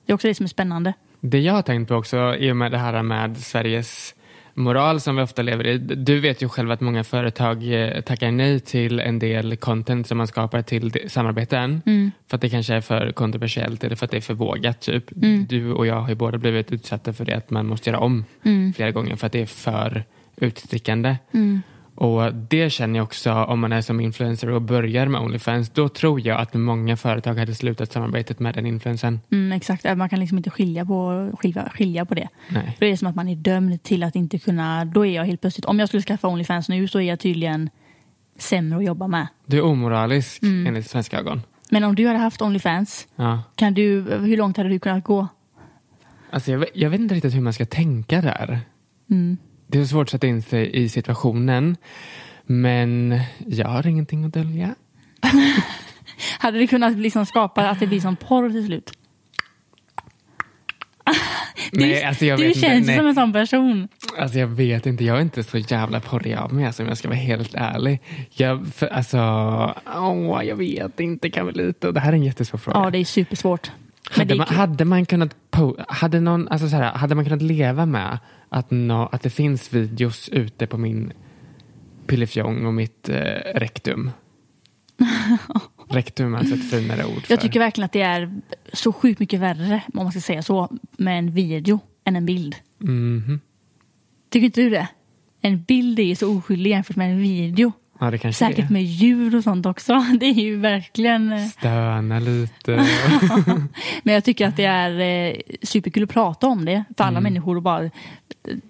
[0.06, 0.92] Det är också det som är spännande.
[1.20, 4.14] Det jag har tänkt på också i och med det här med Sveriges
[4.54, 5.78] moral som vi ofta lever i.
[5.78, 10.18] Du vet ju själv att många företag eh, tackar nej till en del content som
[10.18, 11.82] man skapar till samarbeten.
[12.28, 14.80] För att det kanske är för kontroversiellt eller för att det är för vågat.
[14.80, 15.04] Typ.
[15.48, 18.24] Du och jag har ju båda blivit utsatta för det att man måste göra om
[18.76, 20.04] flera gånger för att det är för
[20.36, 21.16] utstickande.
[22.00, 25.70] Och Det känner jag också om man är som influencer och börjar med Onlyfans.
[25.70, 29.20] Då tror jag att många företag hade slutat samarbetet med den influencern.
[29.32, 32.28] Mm, exakt, man kan liksom inte skilja på, skilja, skilja på det.
[32.48, 32.76] Nej.
[32.78, 35.24] För det är som att man är dömd till att inte kunna, då är jag
[35.24, 37.70] helt plötsligt, om jag skulle skaffa Onlyfans nu så är jag tydligen
[38.38, 39.26] sämre att jobba med.
[39.46, 41.42] Du är omoralisk enligt svenska ögon.
[41.70, 43.42] Men om du hade haft Onlyfans, Ja.
[43.56, 45.28] kan du, hur långt hade du kunnat gå?
[46.30, 48.60] Alltså jag, vet, jag vet inte riktigt hur man ska tänka där.
[49.10, 49.36] Mm.
[49.70, 51.76] Det är svårt att sätta in sig i situationen.
[52.46, 54.74] Men jag har ingenting att dölja.
[56.38, 58.92] Hade du kunnat liksom skapa att det blir som porr till slut?
[61.72, 62.96] Du, Nej, alltså jag du vet känns inte.
[62.96, 63.88] som en sån person.
[64.18, 66.98] Alltså jag vet inte, jag är inte så jävla porrig av mig alltså, om jag
[66.98, 68.00] ska vara helt ärlig.
[68.30, 69.18] Jag, för, alltså,
[69.96, 71.92] åh, jag vet inte Carmelita.
[71.92, 72.78] Det här är en jättesvår fråga.
[72.78, 73.70] Ja, det är supersvårt.
[74.11, 75.37] Hade, man, hade man kunnat
[75.88, 78.18] hade, någon, alltså så här, hade man kunnat leva med
[78.50, 81.12] att, nå, att det finns videos ute på min
[82.06, 83.14] pillefjong och mitt eh,
[83.54, 84.10] rektum?
[85.88, 87.32] rektum är alltså ett finare ord för.
[87.32, 88.40] Jag tycker verkligen att det är
[88.72, 92.56] så sjukt mycket värre, om man ska säga så, med en video än en bild.
[92.78, 93.40] Mhm.
[94.30, 94.88] Tycker inte du det?
[95.40, 97.72] En bild är ju så oskyldig jämfört med en video.
[98.02, 98.72] Ja, det kanske Säkert är.
[98.72, 100.04] med djur och sånt också.
[100.20, 101.32] Det är ju verkligen...
[101.32, 102.76] eh, Stöna lite.
[104.02, 107.22] Men jag tycker att det är eh, superkul att prata om det för alla Mm.
[107.22, 107.84] människor och bara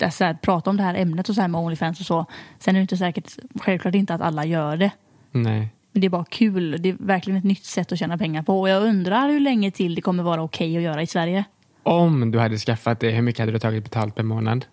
[0.00, 2.26] eh, så här, prata om det här ämnet och så här med Onlyfans och så.
[2.58, 4.90] Sen är det inte säkert, självklart inte att alla gör det.
[5.32, 5.68] Nej.
[5.92, 6.76] Men det är bara kul.
[6.82, 8.60] Det är verkligen ett nytt sätt att tjäna pengar på.
[8.60, 11.44] Och jag undrar hur länge till det kommer vara okej att göra i Sverige.
[11.82, 14.64] Om du hade skaffat det, hur mycket hade du tagit betalt per månad?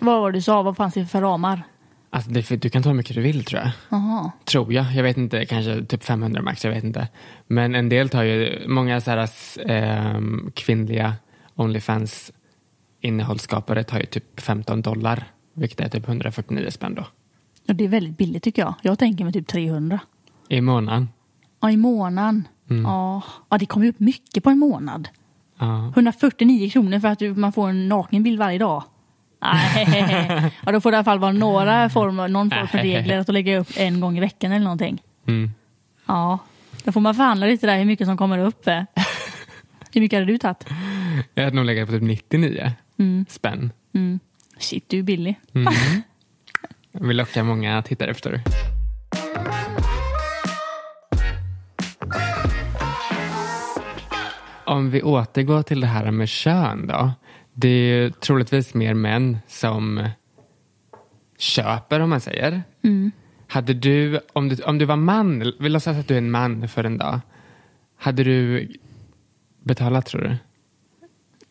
[0.00, 0.62] Vad var det du sa?
[0.62, 1.62] Vad fanns det för ramar?
[2.16, 3.70] Alltså, det, du kan ta hur mycket du vill tror jag.
[3.88, 4.30] Jaha.
[4.44, 4.94] Tror jag.
[4.94, 7.08] Jag vet inte, kanske typ 500 max, jag vet inte.
[7.46, 9.30] Men en del tar ju, många så här,
[9.66, 11.14] ehm, kvinnliga
[11.54, 12.32] Onlyfans
[13.00, 15.24] innehållsskapare tar ju typ 15 dollar.
[15.54, 17.06] Vilket är typ 149 spänn då.
[17.68, 18.74] Och det är väldigt billigt tycker jag.
[18.82, 20.00] Jag tänker mig typ 300.
[20.48, 21.08] I månaden.
[21.60, 22.48] Ja, i månaden.
[22.70, 22.82] Mm.
[22.82, 23.22] Ja.
[23.48, 25.08] ja, det kommer ju upp mycket på en månad.
[25.58, 25.92] Ja.
[25.94, 28.84] 149 kronor för att du, man får en nakenbild varje dag.
[29.52, 33.18] Nej, ja, då får det i alla fall vara några form, någon form för regler
[33.18, 35.02] att lägga upp en gång i veckan eller någonting.
[35.28, 35.50] Mm.
[36.06, 36.38] Ja,
[36.84, 38.68] då får man förhandla lite där hur mycket som kommer upp.
[39.92, 40.66] Hur mycket hade du tagit?
[41.34, 42.72] Jag hade nog legat på typ 99
[43.28, 43.72] spänn.
[43.94, 44.20] Mm.
[44.58, 45.40] Shit, du är billig.
[46.92, 48.40] Jag vill locka många tittare förstår du.
[54.64, 57.12] Om vi återgår till det här med kön då.
[57.58, 60.08] Det är ju troligtvis mer män som
[61.38, 62.62] köper om man säger.
[63.48, 66.68] Hade du, om du, om du var man, vi låtsas att du är en man
[66.68, 67.20] för en dag.
[67.98, 68.68] Hade du
[69.62, 70.36] betalat tror du?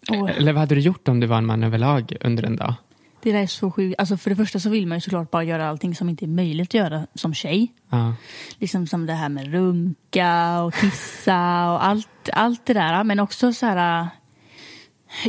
[0.10, 0.32] Åh.
[0.38, 2.74] Eller vad hade du gjort om du var en man överlag under en dag?
[3.22, 4.00] Det där är så sjukt.
[4.00, 6.28] Alltså för det första så vill man ju såklart bara göra allting som inte är
[6.28, 7.74] möjligt att göra som tjej.
[7.90, 8.14] Ja.
[8.58, 13.04] Liksom som det här med runka och kissa och allt, allt det där.
[13.04, 14.08] Men också så här...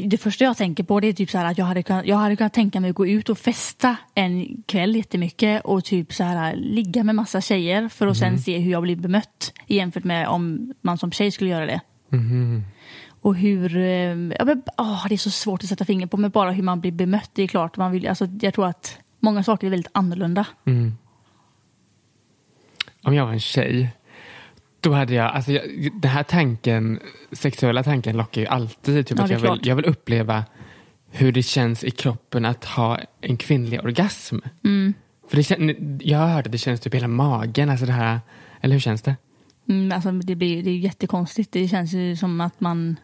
[0.03, 2.37] Det första jag tänker på det är typ så att jag hade, kunnat, jag hade
[2.37, 6.57] kunnat tänka mig att gå ut och festa en kväll jättemycket och typ så här
[6.57, 10.73] ligga med massa tjejer för att sen se hur jag blir bemött jämfört med om
[10.81, 11.81] man som tjej skulle göra det.
[13.21, 13.85] Och hur, eh,
[14.39, 16.81] ja, men, åh, det är så svårt att sätta fingret på men bara hur man
[16.81, 17.31] blir bemött.
[17.35, 20.47] Det är klart, man vill, alltså, jag tror att många saker är väldigt annorlunda.
[23.03, 23.91] Om jag var en tjej,
[24.87, 27.01] då hade jag, alltså jag, den här tanken,
[27.33, 29.07] sexuella tanken lockar ju alltid.
[29.07, 30.45] Typ Ja, att jag, vill, jag vill uppleva
[31.11, 34.39] hur det känns i kroppen att ha en kvinnlig orgasm.
[34.65, 34.95] Mm.
[35.29, 38.21] För det jag har hört att det känns typ i hela magen, alltså det här,
[38.61, 39.17] eller hur känns det?
[39.69, 41.53] Mm, alltså, det, blir, det är jättekonstigt.
[41.53, 42.97] Det känns ju som att man...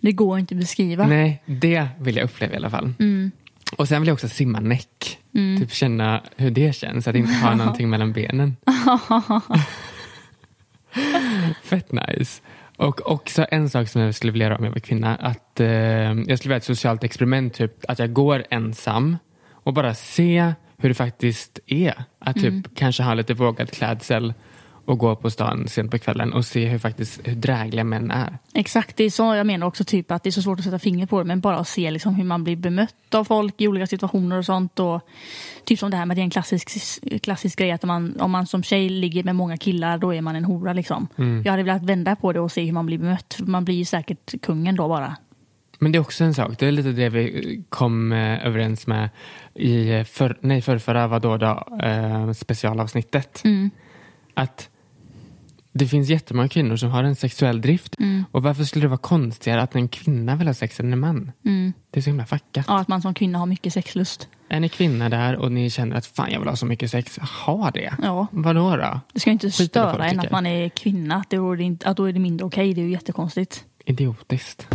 [0.00, 1.06] Det går inte att beskriva.
[1.06, 2.92] Nej, det vill jag uppleva i alla fall.
[2.98, 3.30] Mm.
[3.76, 5.18] Och sen vill jag också simma näck.
[5.58, 8.56] Typ känna hur det känns, att inte ha någonting mellan benen.
[11.64, 12.42] Fett nice.
[12.76, 15.16] Och också en sak som jag skulle vilja göra om jag var kvinna.
[15.16, 17.54] Att eh, Jag skulle vilja ett socialt experiment.
[17.54, 19.16] Typ, att jag går ensam
[19.52, 22.04] och bara se hur det faktiskt är.
[22.18, 24.34] Att typ kanske ha lite vågad klädsel
[24.84, 28.38] och gå på stan sent på kvällen och se hur, faktiskt, hur drägliga män är.
[28.54, 30.78] Exakt, det är så jag menar också typ att det är så svårt att sätta
[30.78, 33.68] fingret på det men bara att se liksom hur man blir bemött av folk i
[33.68, 34.80] olika situationer och sånt.
[34.80, 35.00] Och,
[35.64, 36.70] typ som det här med det är en klassisk,
[37.22, 40.20] klassisk grej att om man, om man som tjej ligger med många killar då är
[40.20, 41.08] man en hora liksom.
[41.44, 43.36] Jag hade velat vända på det och se hur man blir bemött.
[43.38, 45.16] Man blir ju säkert kungen då bara.
[45.78, 49.08] Men det är också en sak, det är lite det vi kom eh, överens med
[49.54, 53.44] i för, nej, förrförra vadå då, eh, specialavsnittet.
[53.44, 53.70] Mm.
[54.34, 54.68] Att
[55.74, 57.94] det finns jättemånga kvinnor som har en sexuell drift.
[57.98, 58.24] Mm.
[58.30, 61.32] Och varför skulle det vara konstigare att en kvinna vill ha sex än en man?
[61.44, 61.72] Mm.
[61.90, 62.64] Det är så himla fuckat.
[62.68, 64.28] Ja, att man som kvinna har mycket sexlust.
[64.48, 67.18] Är ni kvinna där och ni känner att fan jag vill ha så mycket sex,
[67.18, 67.94] ha det.
[68.02, 68.26] Ja.
[68.30, 69.00] Vadå då?
[69.12, 71.16] Det ska inte Skit störa en att man är kvinna.
[71.16, 72.74] Att, det är inte, att då är det mindre okej.
[72.74, 73.64] Det är ju jättekonstigt.
[73.84, 74.66] Idiotiskt.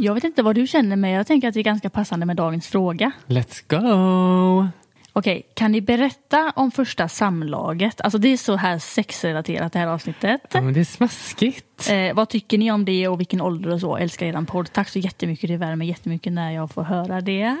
[0.00, 2.36] Jag vet inte vad du känner men jag tänker att det är ganska passande med
[2.36, 3.12] dagens fråga.
[3.26, 4.68] Let's go!
[5.12, 8.00] Okej, kan ni berätta om första samlaget?
[8.00, 10.40] Alltså det är så här sexrelaterat det här avsnittet.
[10.52, 11.90] Ja, men det är smaskigt.
[11.90, 13.96] Eh, vad tycker ni om det och vilken ålder och så?
[13.96, 14.72] Älskar eran podd.
[14.72, 15.48] Tack så jättemycket.
[15.48, 17.56] Det värmer jättemycket när jag får höra det.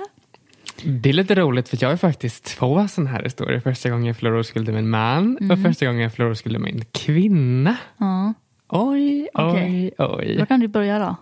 [0.84, 3.60] Det är lite roligt för jag har faktiskt två sådana här historier.
[3.60, 6.74] Första gången jag förlorade oskulden med en man och första gången jag förlorade oskulden med
[6.74, 7.76] en kvinna.
[7.96, 8.34] Ja.
[8.68, 9.92] Oj, oj, Okej.
[9.98, 10.36] oj.
[10.38, 11.16] Då kan du börja då.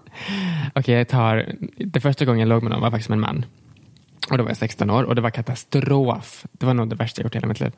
[0.74, 1.52] Okej, jag tar...
[1.78, 3.44] Det första gången jag låg med någon var faktiskt med en man.
[4.30, 6.46] Och då var jag 16 år och det var katastrof.
[6.52, 7.72] Det var nog det värsta jag gjort i hela mitt liv.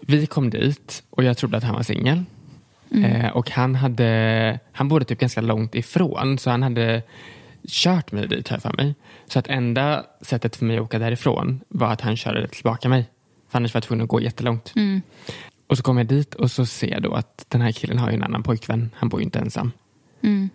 [0.00, 2.24] Vi kom dit och jag trodde att han var singel.
[3.04, 4.60] Eh, och han hade...
[4.72, 7.02] Han bodde typ ganska långt ifrån så han hade
[7.68, 8.94] kört mig dit här för mig.
[9.26, 13.04] Så att enda sättet för mig att åka därifrån var att han körde tillbaka mig.
[13.48, 14.72] För annars var jag tvungen att gå jättelångt.
[14.76, 15.02] Mm.
[15.66, 18.10] Och så kom jag dit och så ser jag då att den här killen har
[18.10, 18.90] ju en annan pojkvän.
[18.94, 19.72] Han bor ju inte ensam.
[20.22, 20.50] Mm.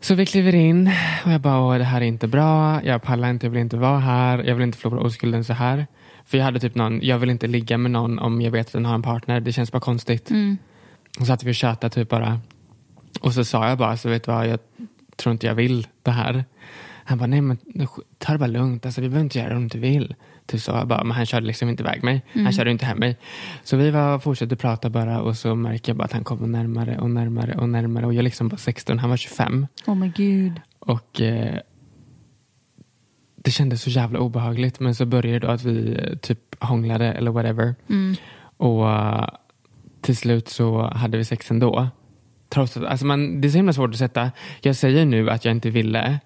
[0.00, 0.90] Så vi kliver in
[1.24, 2.84] och jag bara, Åh, det här är inte bra.
[2.84, 4.38] Jag pallar inte, jag vill inte vara här.
[4.44, 5.86] Jag vill inte förlora oskulden så här.
[6.24, 8.72] För jag hade typ någon, jag vill inte ligga med någon om jag vet att
[8.72, 9.40] den har en partner.
[9.40, 10.30] Det känns bara konstigt.
[10.30, 10.58] Mm.
[11.18, 12.40] Och så satt vi tjatade typ bara.
[13.20, 14.58] Och så sa jag bara, så vet du vad, jag
[15.16, 16.44] tror inte jag vill det här.
[17.04, 17.58] Han bara, nej men
[18.18, 18.86] ta det bara lugnt.
[18.86, 20.14] Alltså, vi behöver inte göra det om du inte vill.
[20.48, 22.24] Typ så jag bara, men han körde liksom inte iväg mig.
[22.32, 23.16] Han körde inte hem mig.
[23.64, 26.98] Så vi var, fortsatte prata bara och så märker jag bara att han kommer närmare
[26.98, 28.06] och närmare och närmare.
[28.06, 29.66] Och jag liksom bara 16, han var 25.
[29.86, 30.60] Åh men gud.
[30.78, 31.58] Och eh,
[33.36, 34.80] det kändes så jävla obehagligt.
[34.80, 37.74] Men så började det då att vi eh, typ hånglade eller whatever.
[37.88, 38.16] Mm.
[38.56, 39.28] Och eh,
[40.00, 41.88] till slut så hade vi sex ändå.
[42.48, 44.30] Trots att, alltså man, det är så himla svårt att sätta.
[44.60, 46.20] Jag säger nu att jag inte ville.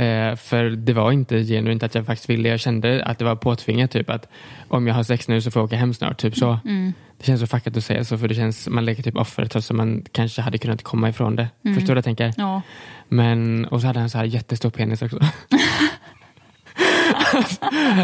[0.00, 2.48] Eh, för det var inte genuint att jag faktiskt ville.
[2.48, 3.90] Jag kände att det var påtvingat.
[3.90, 4.28] Typ att
[4.68, 6.20] om jag har sex nu så får jag åka hem snart.
[6.20, 6.58] Typ så.
[6.64, 6.92] Mm.
[7.18, 8.18] Det känns så fuckat att säga så.
[8.18, 11.36] För det känns, man leker typ offer trots att man kanske hade kunnat komma ifrån
[11.36, 11.48] det.
[11.62, 12.34] Förstår du vad jag tänker?
[12.36, 12.62] Ja.
[13.08, 15.18] Men, och så hade han så här jättestor penis också.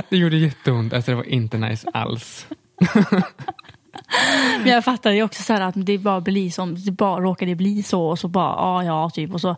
[0.08, 0.92] det gjorde jätteont.
[0.92, 2.46] Alltså det var inte nice alls.
[4.58, 7.82] Men jag fattar ju också så att det bara blir som, det bara råkade bli
[7.82, 9.56] så och så bara, ja ja typ och så.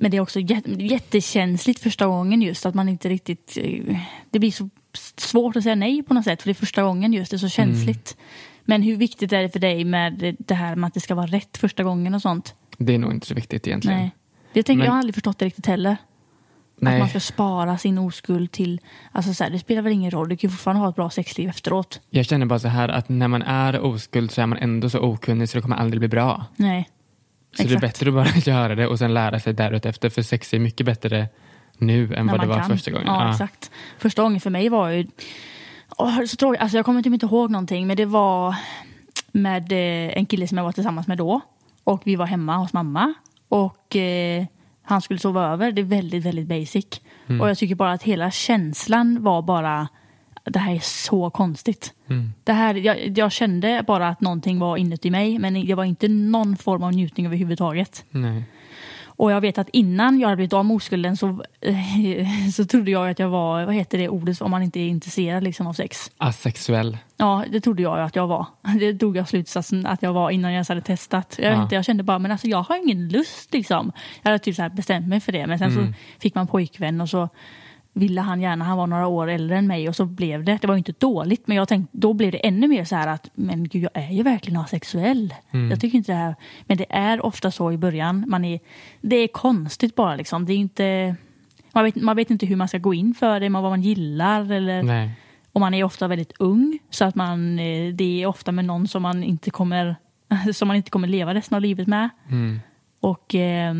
[0.00, 3.96] Men det är också jätte, jättekänsligt första gången just att man inte riktigt, eh,
[4.30, 4.68] det blir så
[5.16, 7.38] svårt att säga nej på något sätt för det är första gången just, det är
[7.38, 8.16] så känsligt.
[8.64, 11.26] Men hur viktigt är det för dig med det här med att det ska vara
[11.26, 12.54] rätt första gången och sånt?
[12.78, 13.98] Det är nog inte så viktigt egentligen.
[13.98, 14.10] Nej.
[14.52, 15.92] Det tänker Men- jag har aldrig förstått det riktigt heller.
[15.92, 16.98] Att Nej.
[16.98, 18.80] man ska spara sin oskuld till,
[19.12, 21.10] alltså så här, det spelar väl ingen roll, du kan ju fortfarande ha ett bra
[21.10, 22.00] sexliv efteråt.
[22.10, 25.00] Jag känner bara så här att när man är oskuld så är man ändå så
[25.00, 26.46] okunnig så det kommer aldrig bli bra.
[26.56, 26.88] Nej.
[27.52, 27.80] Så det är Exakt.
[27.80, 30.08] bättre att bara göra det och sen lära sig därefter.
[30.10, 31.28] För sex är mycket bättre
[31.78, 32.68] nu än när vad det var kan.
[32.68, 33.06] första gången.
[33.06, 33.30] Ja, Ja.
[33.30, 33.70] exakt.
[33.98, 35.06] Första gången för mig var ju...
[35.98, 36.60] Åh, så tråkigt.
[36.62, 38.54] Alltså, jag kommer typ inte ihåg någonting, men det var
[39.32, 41.40] med eh, en kille som jag var tillsammans med då.
[41.84, 43.14] Och vi var hemma hos mamma.
[43.48, 44.44] Och eh,
[44.82, 45.72] han skulle sova över.
[45.72, 46.86] Det är väldigt, väldigt basic.
[47.26, 47.40] Mm.
[47.40, 49.88] Och jag tycker bara att hela känslan var bara...
[50.52, 51.94] Det här är så konstigt.
[52.08, 52.32] Mm.
[52.44, 56.08] Det här, jag, jag kände bara att någonting var inuti mig, men det var inte
[56.08, 58.04] någon form av njutning överhuvudtaget.
[58.10, 58.44] Nej.
[59.04, 61.42] Och jag vet att innan jag hade blivit av med oskulden så,
[62.54, 65.44] så trodde jag att jag var, vad heter det ordet om man inte är intresserad
[65.44, 66.10] liksom av sex?
[66.16, 66.98] Asexuell.
[67.16, 68.46] Ja, det trodde jag att jag var.
[68.78, 71.36] Det drog jag slutsatsen att jag var innan jag ens hade testat.
[71.42, 71.62] Jag, Ja.
[71.62, 73.92] inte, jag kände bara, men alltså jag har ingen lust liksom.
[74.22, 75.46] Jag hade typ så bestämt mig för det.
[75.46, 75.86] Men sen Mm.
[75.86, 77.28] så fick man pojkvän och så
[78.00, 80.66] ville han gärna, han var några år äldre än mig och så blev det, det
[80.66, 83.30] var ju inte dåligt men jag tänkte, då blev det ännu mer så här att
[83.34, 85.34] men gud jag är ju verkligen asexuell.
[85.50, 85.70] Mm.
[85.70, 88.60] Jag tycker inte det här, men det är ofta så i början, man är,
[89.00, 91.16] det är konstigt bara liksom, det är inte,
[91.72, 93.82] man vet, man vet inte hur man ska gå in för det, man, vad man
[93.82, 95.10] gillar eller Nej.
[95.52, 98.88] och man är ofta väldigt ung så att man, eh, det är ofta med någon
[98.88, 99.96] som man inte kommer,
[100.52, 102.08] som man inte kommer leva resten av livet med.
[102.28, 102.60] Mm.
[103.00, 103.74] Och eh,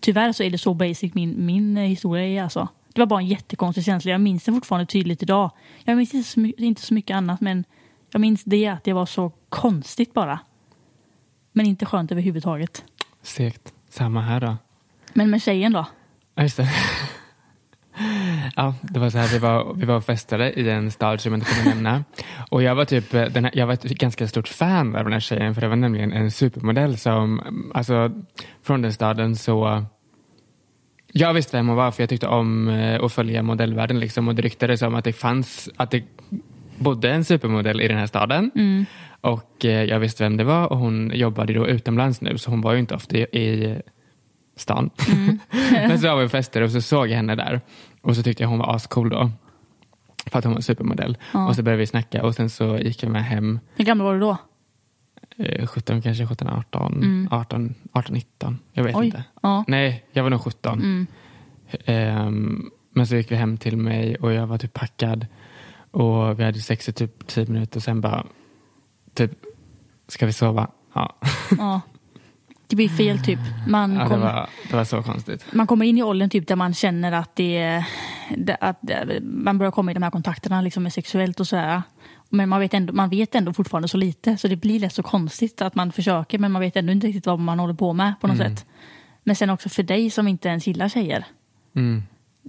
[0.00, 2.68] tyvärr så är det så basic min, min eh, historia är alltså.
[2.94, 4.10] Det var bara en jättekonstig känsla.
[4.10, 5.50] Jag minns det fortfarande tydligt idag.
[5.84, 7.64] Jag minns inte så, my- inte så mycket annat men
[8.12, 10.38] jag minns det att det var så konstigt bara.
[11.52, 12.84] Men inte skönt överhuvudtaget.
[13.22, 13.72] Segt.
[13.90, 14.56] Samma här då.
[15.12, 15.86] Men med tjejen då?
[16.34, 16.70] Ja, just det.
[18.56, 21.32] Ja, det var så här, vi var, vi var och festade i en stad som
[21.32, 22.04] jag inte kommer nämna.
[22.50, 25.54] Och jag var typ, här, jag var ett ganska stort fan av den här tjejen
[25.54, 27.40] för det var nämligen en supermodell som,
[27.74, 28.10] alltså
[28.62, 29.84] från den staden så
[31.12, 34.34] jag visste vem hon var för jag tyckte om eh, att följa modellvärlden liksom och
[34.34, 36.04] det ryktades om att det fanns, att det
[36.78, 38.50] bodde en supermodell i den här staden.
[38.54, 38.86] Mm.
[39.20, 42.60] Och eh, jag visste vem det var och hon jobbade då utomlands nu så hon
[42.60, 43.78] var ju inte ofta i,
[44.56, 44.90] stan.
[45.12, 45.38] Mm.
[45.88, 47.60] Men så var vi festade och så såg jag henne där
[48.02, 49.30] och så tyckte jag hon var ascool då.
[50.26, 51.18] För att hon var supermodell.
[51.32, 51.48] Ja.
[51.48, 54.14] Och så började vi snacka och sen så gick jag med hem Hur gammal var
[54.14, 54.36] du då?
[55.40, 57.28] Eh, 17, kanske 17, 18, Mm.
[57.30, 58.58] 18, 18, 19.
[58.72, 59.06] Jag vet Oj.
[59.06, 59.24] inte.
[59.42, 59.64] Ja.
[59.68, 60.78] Nej, jag var nog 17.
[60.78, 61.06] Mm.
[61.84, 65.26] Ehm, men så gick vi hem till mig och jag var typ packad.
[65.90, 68.26] Och vi hade sex i typ 10 minuter och sen bara,
[69.14, 69.30] typ,
[70.08, 70.70] ska vi sova?
[70.94, 71.16] Ja,
[71.58, 71.80] ja.
[72.66, 73.38] Det blir fel typ.
[73.68, 75.44] Man, ja det, var, det var så konstigt.
[75.52, 77.84] man kommer in i åldern typ där man känner att det,
[78.60, 78.78] att
[79.22, 81.82] man börjar komma i de här kontakterna liksom med sexuellt och sådär.
[82.32, 85.02] Men man vet, ändå, man vet ändå fortfarande så lite så det blir lätt så
[85.02, 88.14] konstigt att man försöker men man vet ändå inte riktigt vad man håller på med
[88.20, 88.56] på något Mm.
[88.56, 88.66] sätt.
[89.24, 91.24] Men sen också för dig som inte ens gillar tjejer.
[91.76, 92.02] Mm.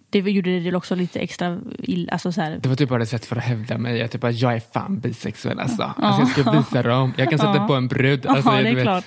[0.09, 2.11] Det gjorde det också lite extra illa.
[2.11, 3.97] Alltså så här, Det var typ bara ett sätt för att hävda mig.
[3.97, 5.93] Jag, typ bara, jag är fan bisexuell alltså.
[5.97, 6.21] alltså.
[6.21, 7.13] Jag ska visa dem.
[7.17, 7.67] Jag kan sätta Ja.
[7.67, 8.25] på en brud.
[8.25, 8.83] Alltså, ja, det är vet.
[8.83, 9.05] klart.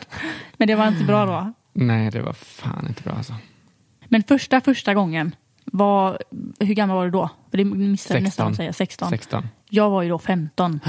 [0.56, 1.52] Men det var inte bra då.
[1.72, 3.34] Nej, det var fan inte bra alltså.
[4.08, 5.34] Men första, första gången,
[5.76, 6.18] var,
[6.60, 7.30] hur gammal var du då?
[7.50, 8.24] Det missade jag 16.
[8.24, 8.72] nästan säga.
[8.72, 9.10] 16.
[9.10, 9.48] 16.
[9.70, 10.80] Jag var ju då 15.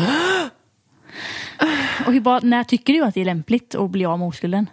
[2.05, 4.69] Och hur, bara, när tycker du att det är lämpligt att bli av med oskulden?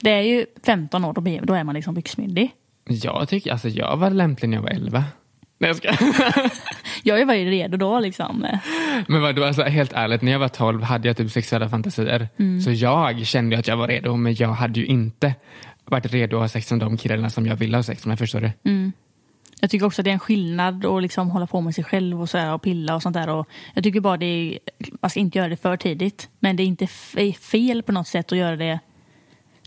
[0.00, 2.50] Det är ju 15 år, då, blir, då är man liksom byxmyndig.
[2.88, 5.04] Jag tycker, alltså jag var lämplig när jag var 11.
[5.58, 5.92] Nej, jag ska.
[7.02, 8.46] Jag var ju redo då liksom.
[9.08, 12.28] Men vadå, alltså, helt ärligt, när jag var 12 hade jag typ sexuella fantasier.
[12.38, 12.60] Mm.
[12.60, 15.34] Så jag kände att jag var redo, men jag hade ju inte
[15.84, 18.40] varit redo att ha sex med de killarna som jag ville ha sex med, förstår
[18.40, 18.70] du?
[18.70, 18.92] Mm.
[19.64, 22.22] Jag tycker också att det är en skillnad att liksom hålla på med sig själv
[22.22, 23.28] och, så här, och pilla och sånt där.
[23.28, 24.58] Och jag tycker bara det är,
[25.00, 26.28] man ska inte göra det för tidigt.
[26.38, 26.86] Men det är inte
[27.32, 28.78] fel på något sätt att göra det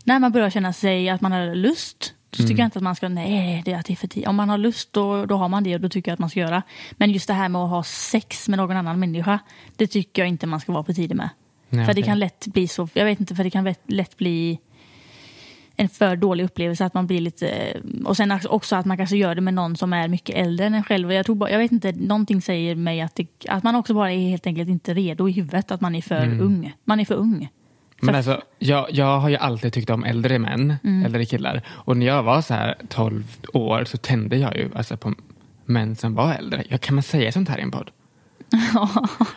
[0.04, 2.14] när man börjar känna sig att man har lust.
[2.32, 4.30] Så tycker jag inte att man ska, nej det är, att det är för tidigt.
[4.30, 6.30] Om man har lust då, då har man det och då tycker jag att man
[6.30, 6.64] ska göra.
[6.92, 9.40] Men just det här med att ha sex med någon annan människa.
[9.76, 11.30] Det tycker jag inte man ska vara för tidig med.
[11.70, 12.04] Nej, för det okej.
[12.04, 14.60] kan lätt bli så, jag vet inte, för det kan lätt bli
[15.78, 19.36] en för dålig upplevelse att man blir lite och sen också att man kanske gör
[19.36, 21.12] det med någon som är mycket äldre än en själv.
[21.12, 24.12] Jag, tror bara, jag vet inte, någonting säger mig att, det, att man också bara
[24.12, 26.74] är helt enkelt inte redo i huvudet, att man är för ung.
[26.86, 27.50] Man är för ung.
[28.02, 31.06] Men alltså, jag, jag har ju alltid tyckt om äldre män, Mm.
[31.06, 31.62] äldre killar.
[31.70, 35.14] Och när jag var så här 12 år så tände jag ju alltså, på
[35.66, 36.64] män som var äldre.
[36.78, 37.90] Kan man säga sånt här i en podd?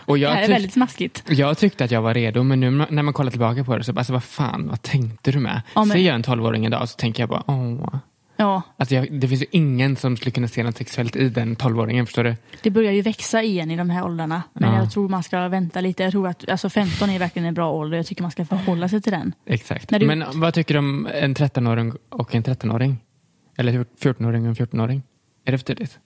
[0.04, 1.22] Och det jag, här är väldigt smaskigt.
[1.28, 3.92] jag tyckte att jag var redo, men nu när man kollar tillbaka på det så
[3.92, 5.62] bara, alltså, vad fan, vad tänkte du med?
[5.74, 7.94] Ja, men- Ser jag en 12-åring idag så tänker jag bara, åh.
[8.36, 11.56] Ja, Alltså jag, det finns ju ingen som skulle kunna se något sexuellt i den
[11.56, 12.36] 12-åringen, förstår du?
[12.62, 14.42] det börjar ju växa igen i de här åldrarna.
[14.52, 14.78] Men Ja.
[14.78, 16.02] jag tror man ska vänta lite.
[16.02, 17.96] Jag tror att alltså 15 är verkligen en bra ålder.
[17.96, 19.32] Jag tycker man ska förhålla sig till den.
[19.46, 19.88] Exakt.
[19.88, 22.98] Du- Men vad tycker du om en 13-åring och en 13-åring?
[23.58, 25.02] Eller 14-åring och en 14-åring?
[25.44, 25.98] Är det för tidigt?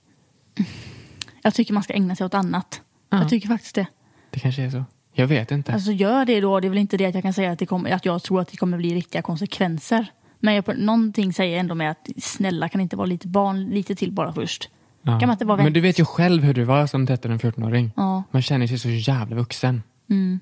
[1.43, 2.81] Jag tycker man ska ägna sig åt annat.
[3.11, 3.19] Ja.
[3.19, 3.87] Jag tycker faktiskt det.
[4.31, 4.85] Det kanske är så.
[5.13, 5.73] Jag vet inte.
[5.73, 6.61] Alltså gör det då.
[6.61, 8.41] Det är väl inte det att jag kan säga att, det kommer, att jag tror
[8.41, 10.07] att det kommer bli riktiga konsekvenser.
[10.41, 14.13] Men jag, någonting säger ändå med att snälla kan inte vara lite barn lite till
[14.13, 14.69] bara först.
[15.03, 15.21] Ja.
[15.21, 15.75] Kan man inte bara Men vänta?
[15.75, 17.91] du vet ju själv hur du var som 13 och 14-åring.
[17.97, 18.23] Ja.
[18.31, 19.83] Man känner sig så jävla vuxen.
[20.11, 20.41] Mm.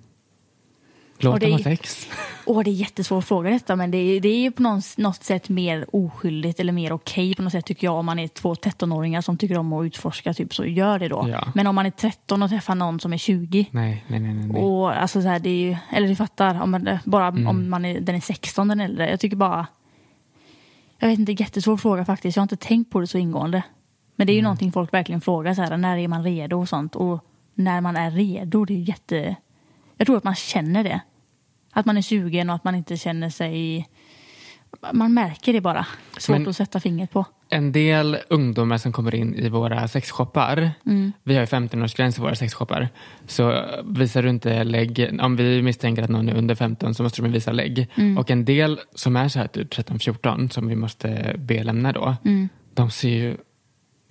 [1.18, 2.06] Låt Och det dem ha är- sex.
[2.46, 5.24] Åh, det är jättesvår fråga detta men det är, det är ju på något, något
[5.24, 8.54] sätt mer oskyldigt eller mer okej på något sätt tycker jag om man är två
[8.54, 11.28] 13-åringar som tycker om att utforska typ så gör det då.
[11.28, 11.48] Ja.
[11.54, 14.34] Men om man är 13 och träffar någon som är 20 Nej, nej, nej.
[14.34, 17.46] nej, och alltså så här, det är ju, eller du fattar, om man, bara Mm.
[17.46, 19.10] om man är, den är 16 den äldre.
[19.10, 19.66] Jag tycker bara,
[20.98, 22.36] jag vet inte, jättesvår fråga faktiskt.
[22.36, 23.62] Jag har inte tänkt på det så ingående.
[24.16, 26.68] Men det är ju någonting folk verkligen frågar så här, när är man redo och
[26.68, 26.96] sånt.
[26.96, 27.24] Och
[27.54, 29.36] när man är redo, det är ju jätte,
[29.96, 31.00] jag tror att man känner det.
[31.72, 33.88] Att man är sugen och att man inte känner sig,
[34.92, 35.86] man märker det bara.
[36.18, 37.24] Svårt Men- att sätta fingret på.
[37.48, 41.12] En del ungdomar som kommer in i våra sexshoppar, Mm.
[41.22, 42.88] vi har ju 15-årsgräns i våra sexshoppar,
[43.26, 47.22] så visar du inte lägg, om vi misstänker att någon är under 15 så måste
[47.22, 47.88] de visa lägg.
[47.96, 48.18] Mm.
[48.18, 52.16] Och en del som är så här typ 13-14 som vi måste be lämna då,
[52.24, 52.48] Mm.
[52.74, 53.36] de ser ju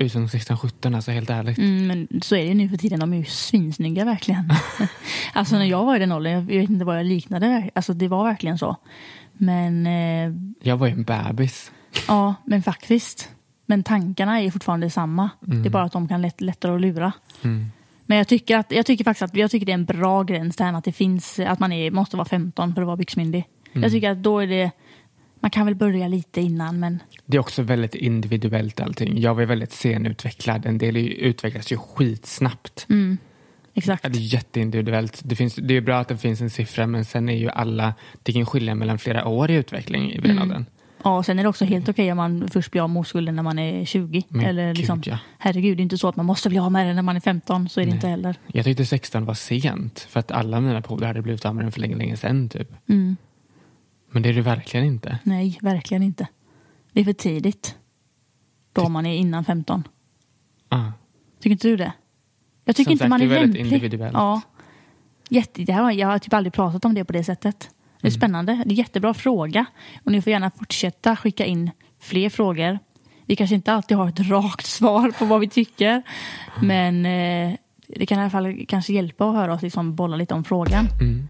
[0.01, 1.57] ut som 16-17 alltså helt ärligt.
[1.57, 2.99] Mm, men så är det ju nu för tiden.
[2.99, 4.53] De är ju svinsnygga verkligen.
[5.33, 7.69] alltså när jag var i den åldern, jag vet inte vad jag liknade.
[7.75, 8.75] Alltså det var verkligen så.
[9.33, 10.33] Men eh,
[10.67, 11.71] Jag var ju en bebis.
[12.07, 13.29] ja, men faktiskt.
[13.65, 15.29] Men tankarna är fortfarande samma.
[15.39, 17.11] Det är bara att de kan lätt, lättare att lura.
[17.41, 17.71] Mm.
[18.05, 20.59] Men jag tycker, att, jag tycker faktiskt att jag tycker det är en bra gräns
[20.59, 23.45] med att det finns, att man är, måste vara 15 för att vara byxmyndig.
[23.73, 24.71] Jag tycker att då är det
[25.41, 29.19] Man kan väl börja lite innan men Det är också väldigt individuellt allting.
[29.19, 30.65] Jag var väldigt senutvecklad.
[30.65, 32.85] En del utvecklas ju skitsnabbt.
[33.73, 34.03] exakt.
[34.03, 35.21] Ja, det är jätteindividuellt.
[35.23, 37.93] Det, finns, det är bra att det finns en siffra men sen är ju alla,
[38.23, 40.65] det kan skilja mellan flera år i utveckling i den Mm.
[41.03, 43.35] Ja, och sen är det också helt okej om man först blir av med oskulden
[43.35, 44.23] när man är 20.
[44.27, 45.17] Men Eller gud, liksom, ja.
[45.37, 47.19] Herregud, det är inte så att man måste bli av med den när man är
[47.19, 47.69] 15.
[47.69, 48.35] Så är det inte heller.
[48.47, 51.71] Jag tyckte 16 var sent för att alla mina polare hade blivit av med den
[51.71, 52.71] för länge, länge sedan typ.
[52.89, 53.17] Mm.
[54.11, 55.19] Men det är det verkligen inte.
[55.23, 56.27] Nej, verkligen inte.
[56.93, 57.75] Det är för tidigt.
[58.73, 59.87] Då man är innan 15.
[60.69, 60.91] Ah.
[61.39, 61.93] Tycker inte du det?
[62.65, 63.73] Jag tycker Som inte sagt, man det är är väldigt lämplig.
[63.77, 64.13] individuellt.
[64.13, 64.41] Ja.
[65.29, 67.59] Jätte, det här, jag har typ aldrig pratat om det på det sättet.
[68.01, 68.19] Det är Mm.
[68.19, 68.63] spännande.
[68.65, 69.65] Det är jättebra fråga.
[70.03, 72.79] Och ni får gärna fortsätta skicka in fler frågor.
[73.25, 76.01] Vi kanske inte alltid har ett rakt svar på vad vi tycker.
[76.61, 77.55] Men eh,
[77.87, 80.87] det kan i alla fall kanske hjälpa att höra oss liksom bolla lite om frågan.
[81.01, 81.27] Mm.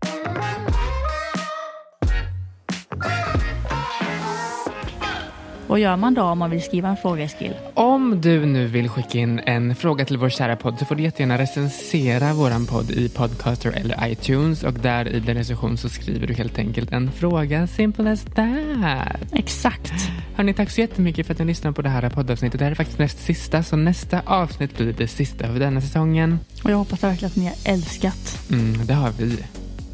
[5.72, 7.54] Vad gör man då om man vill skriva en fråga, Eskil?
[7.74, 11.04] Om du nu vill skicka in en fråga till vår kära podd så får du
[11.04, 16.28] jättegärna recensera våran podd i Podcaster eller iTunes och där i din recension så skriver
[16.28, 17.68] du helt enkelt en fråga.
[17.68, 19.34] Simple as that.
[19.34, 19.94] Exakt.
[20.36, 22.60] Hörni, tack så jättemycket för att ni lyssnade på det här poddavsnittet.
[22.60, 26.40] Det här är faktiskt näst sista, så nästa avsnitt blir det sista för denna säsongen.
[26.64, 28.50] Och jag hoppas verkligen att ni har älskat.
[28.52, 29.38] Mm, det har vi.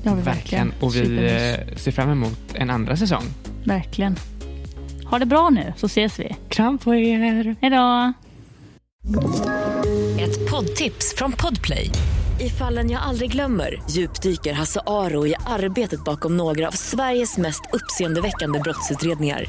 [0.04, 0.74] Det har vi verkligen.
[0.80, 3.24] Och vi eh, ser fram emot en andra säsong.
[3.64, 4.16] Verkligen.
[5.10, 6.36] Ha det bra nu så ses vi.
[6.50, 7.56] Kram på er!
[7.62, 8.14] Hej då!
[10.22, 11.90] Ett poddtips från Podplay.
[12.40, 17.62] I fallen jag aldrig glömmer djupdyker Hasse Aro i arbetet bakom några av Sveriges mest
[17.74, 19.46] uppseendeväckande brottsutredningar.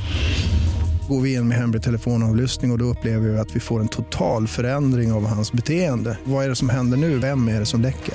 [1.08, 3.88] Går vi in med hemlig telefonavlyssning och, och då upplever vi att vi får en
[3.88, 6.18] total förändring av hans beteende.
[6.24, 7.18] Vad är det som händer nu?
[7.18, 8.14] Vem är det som läcker?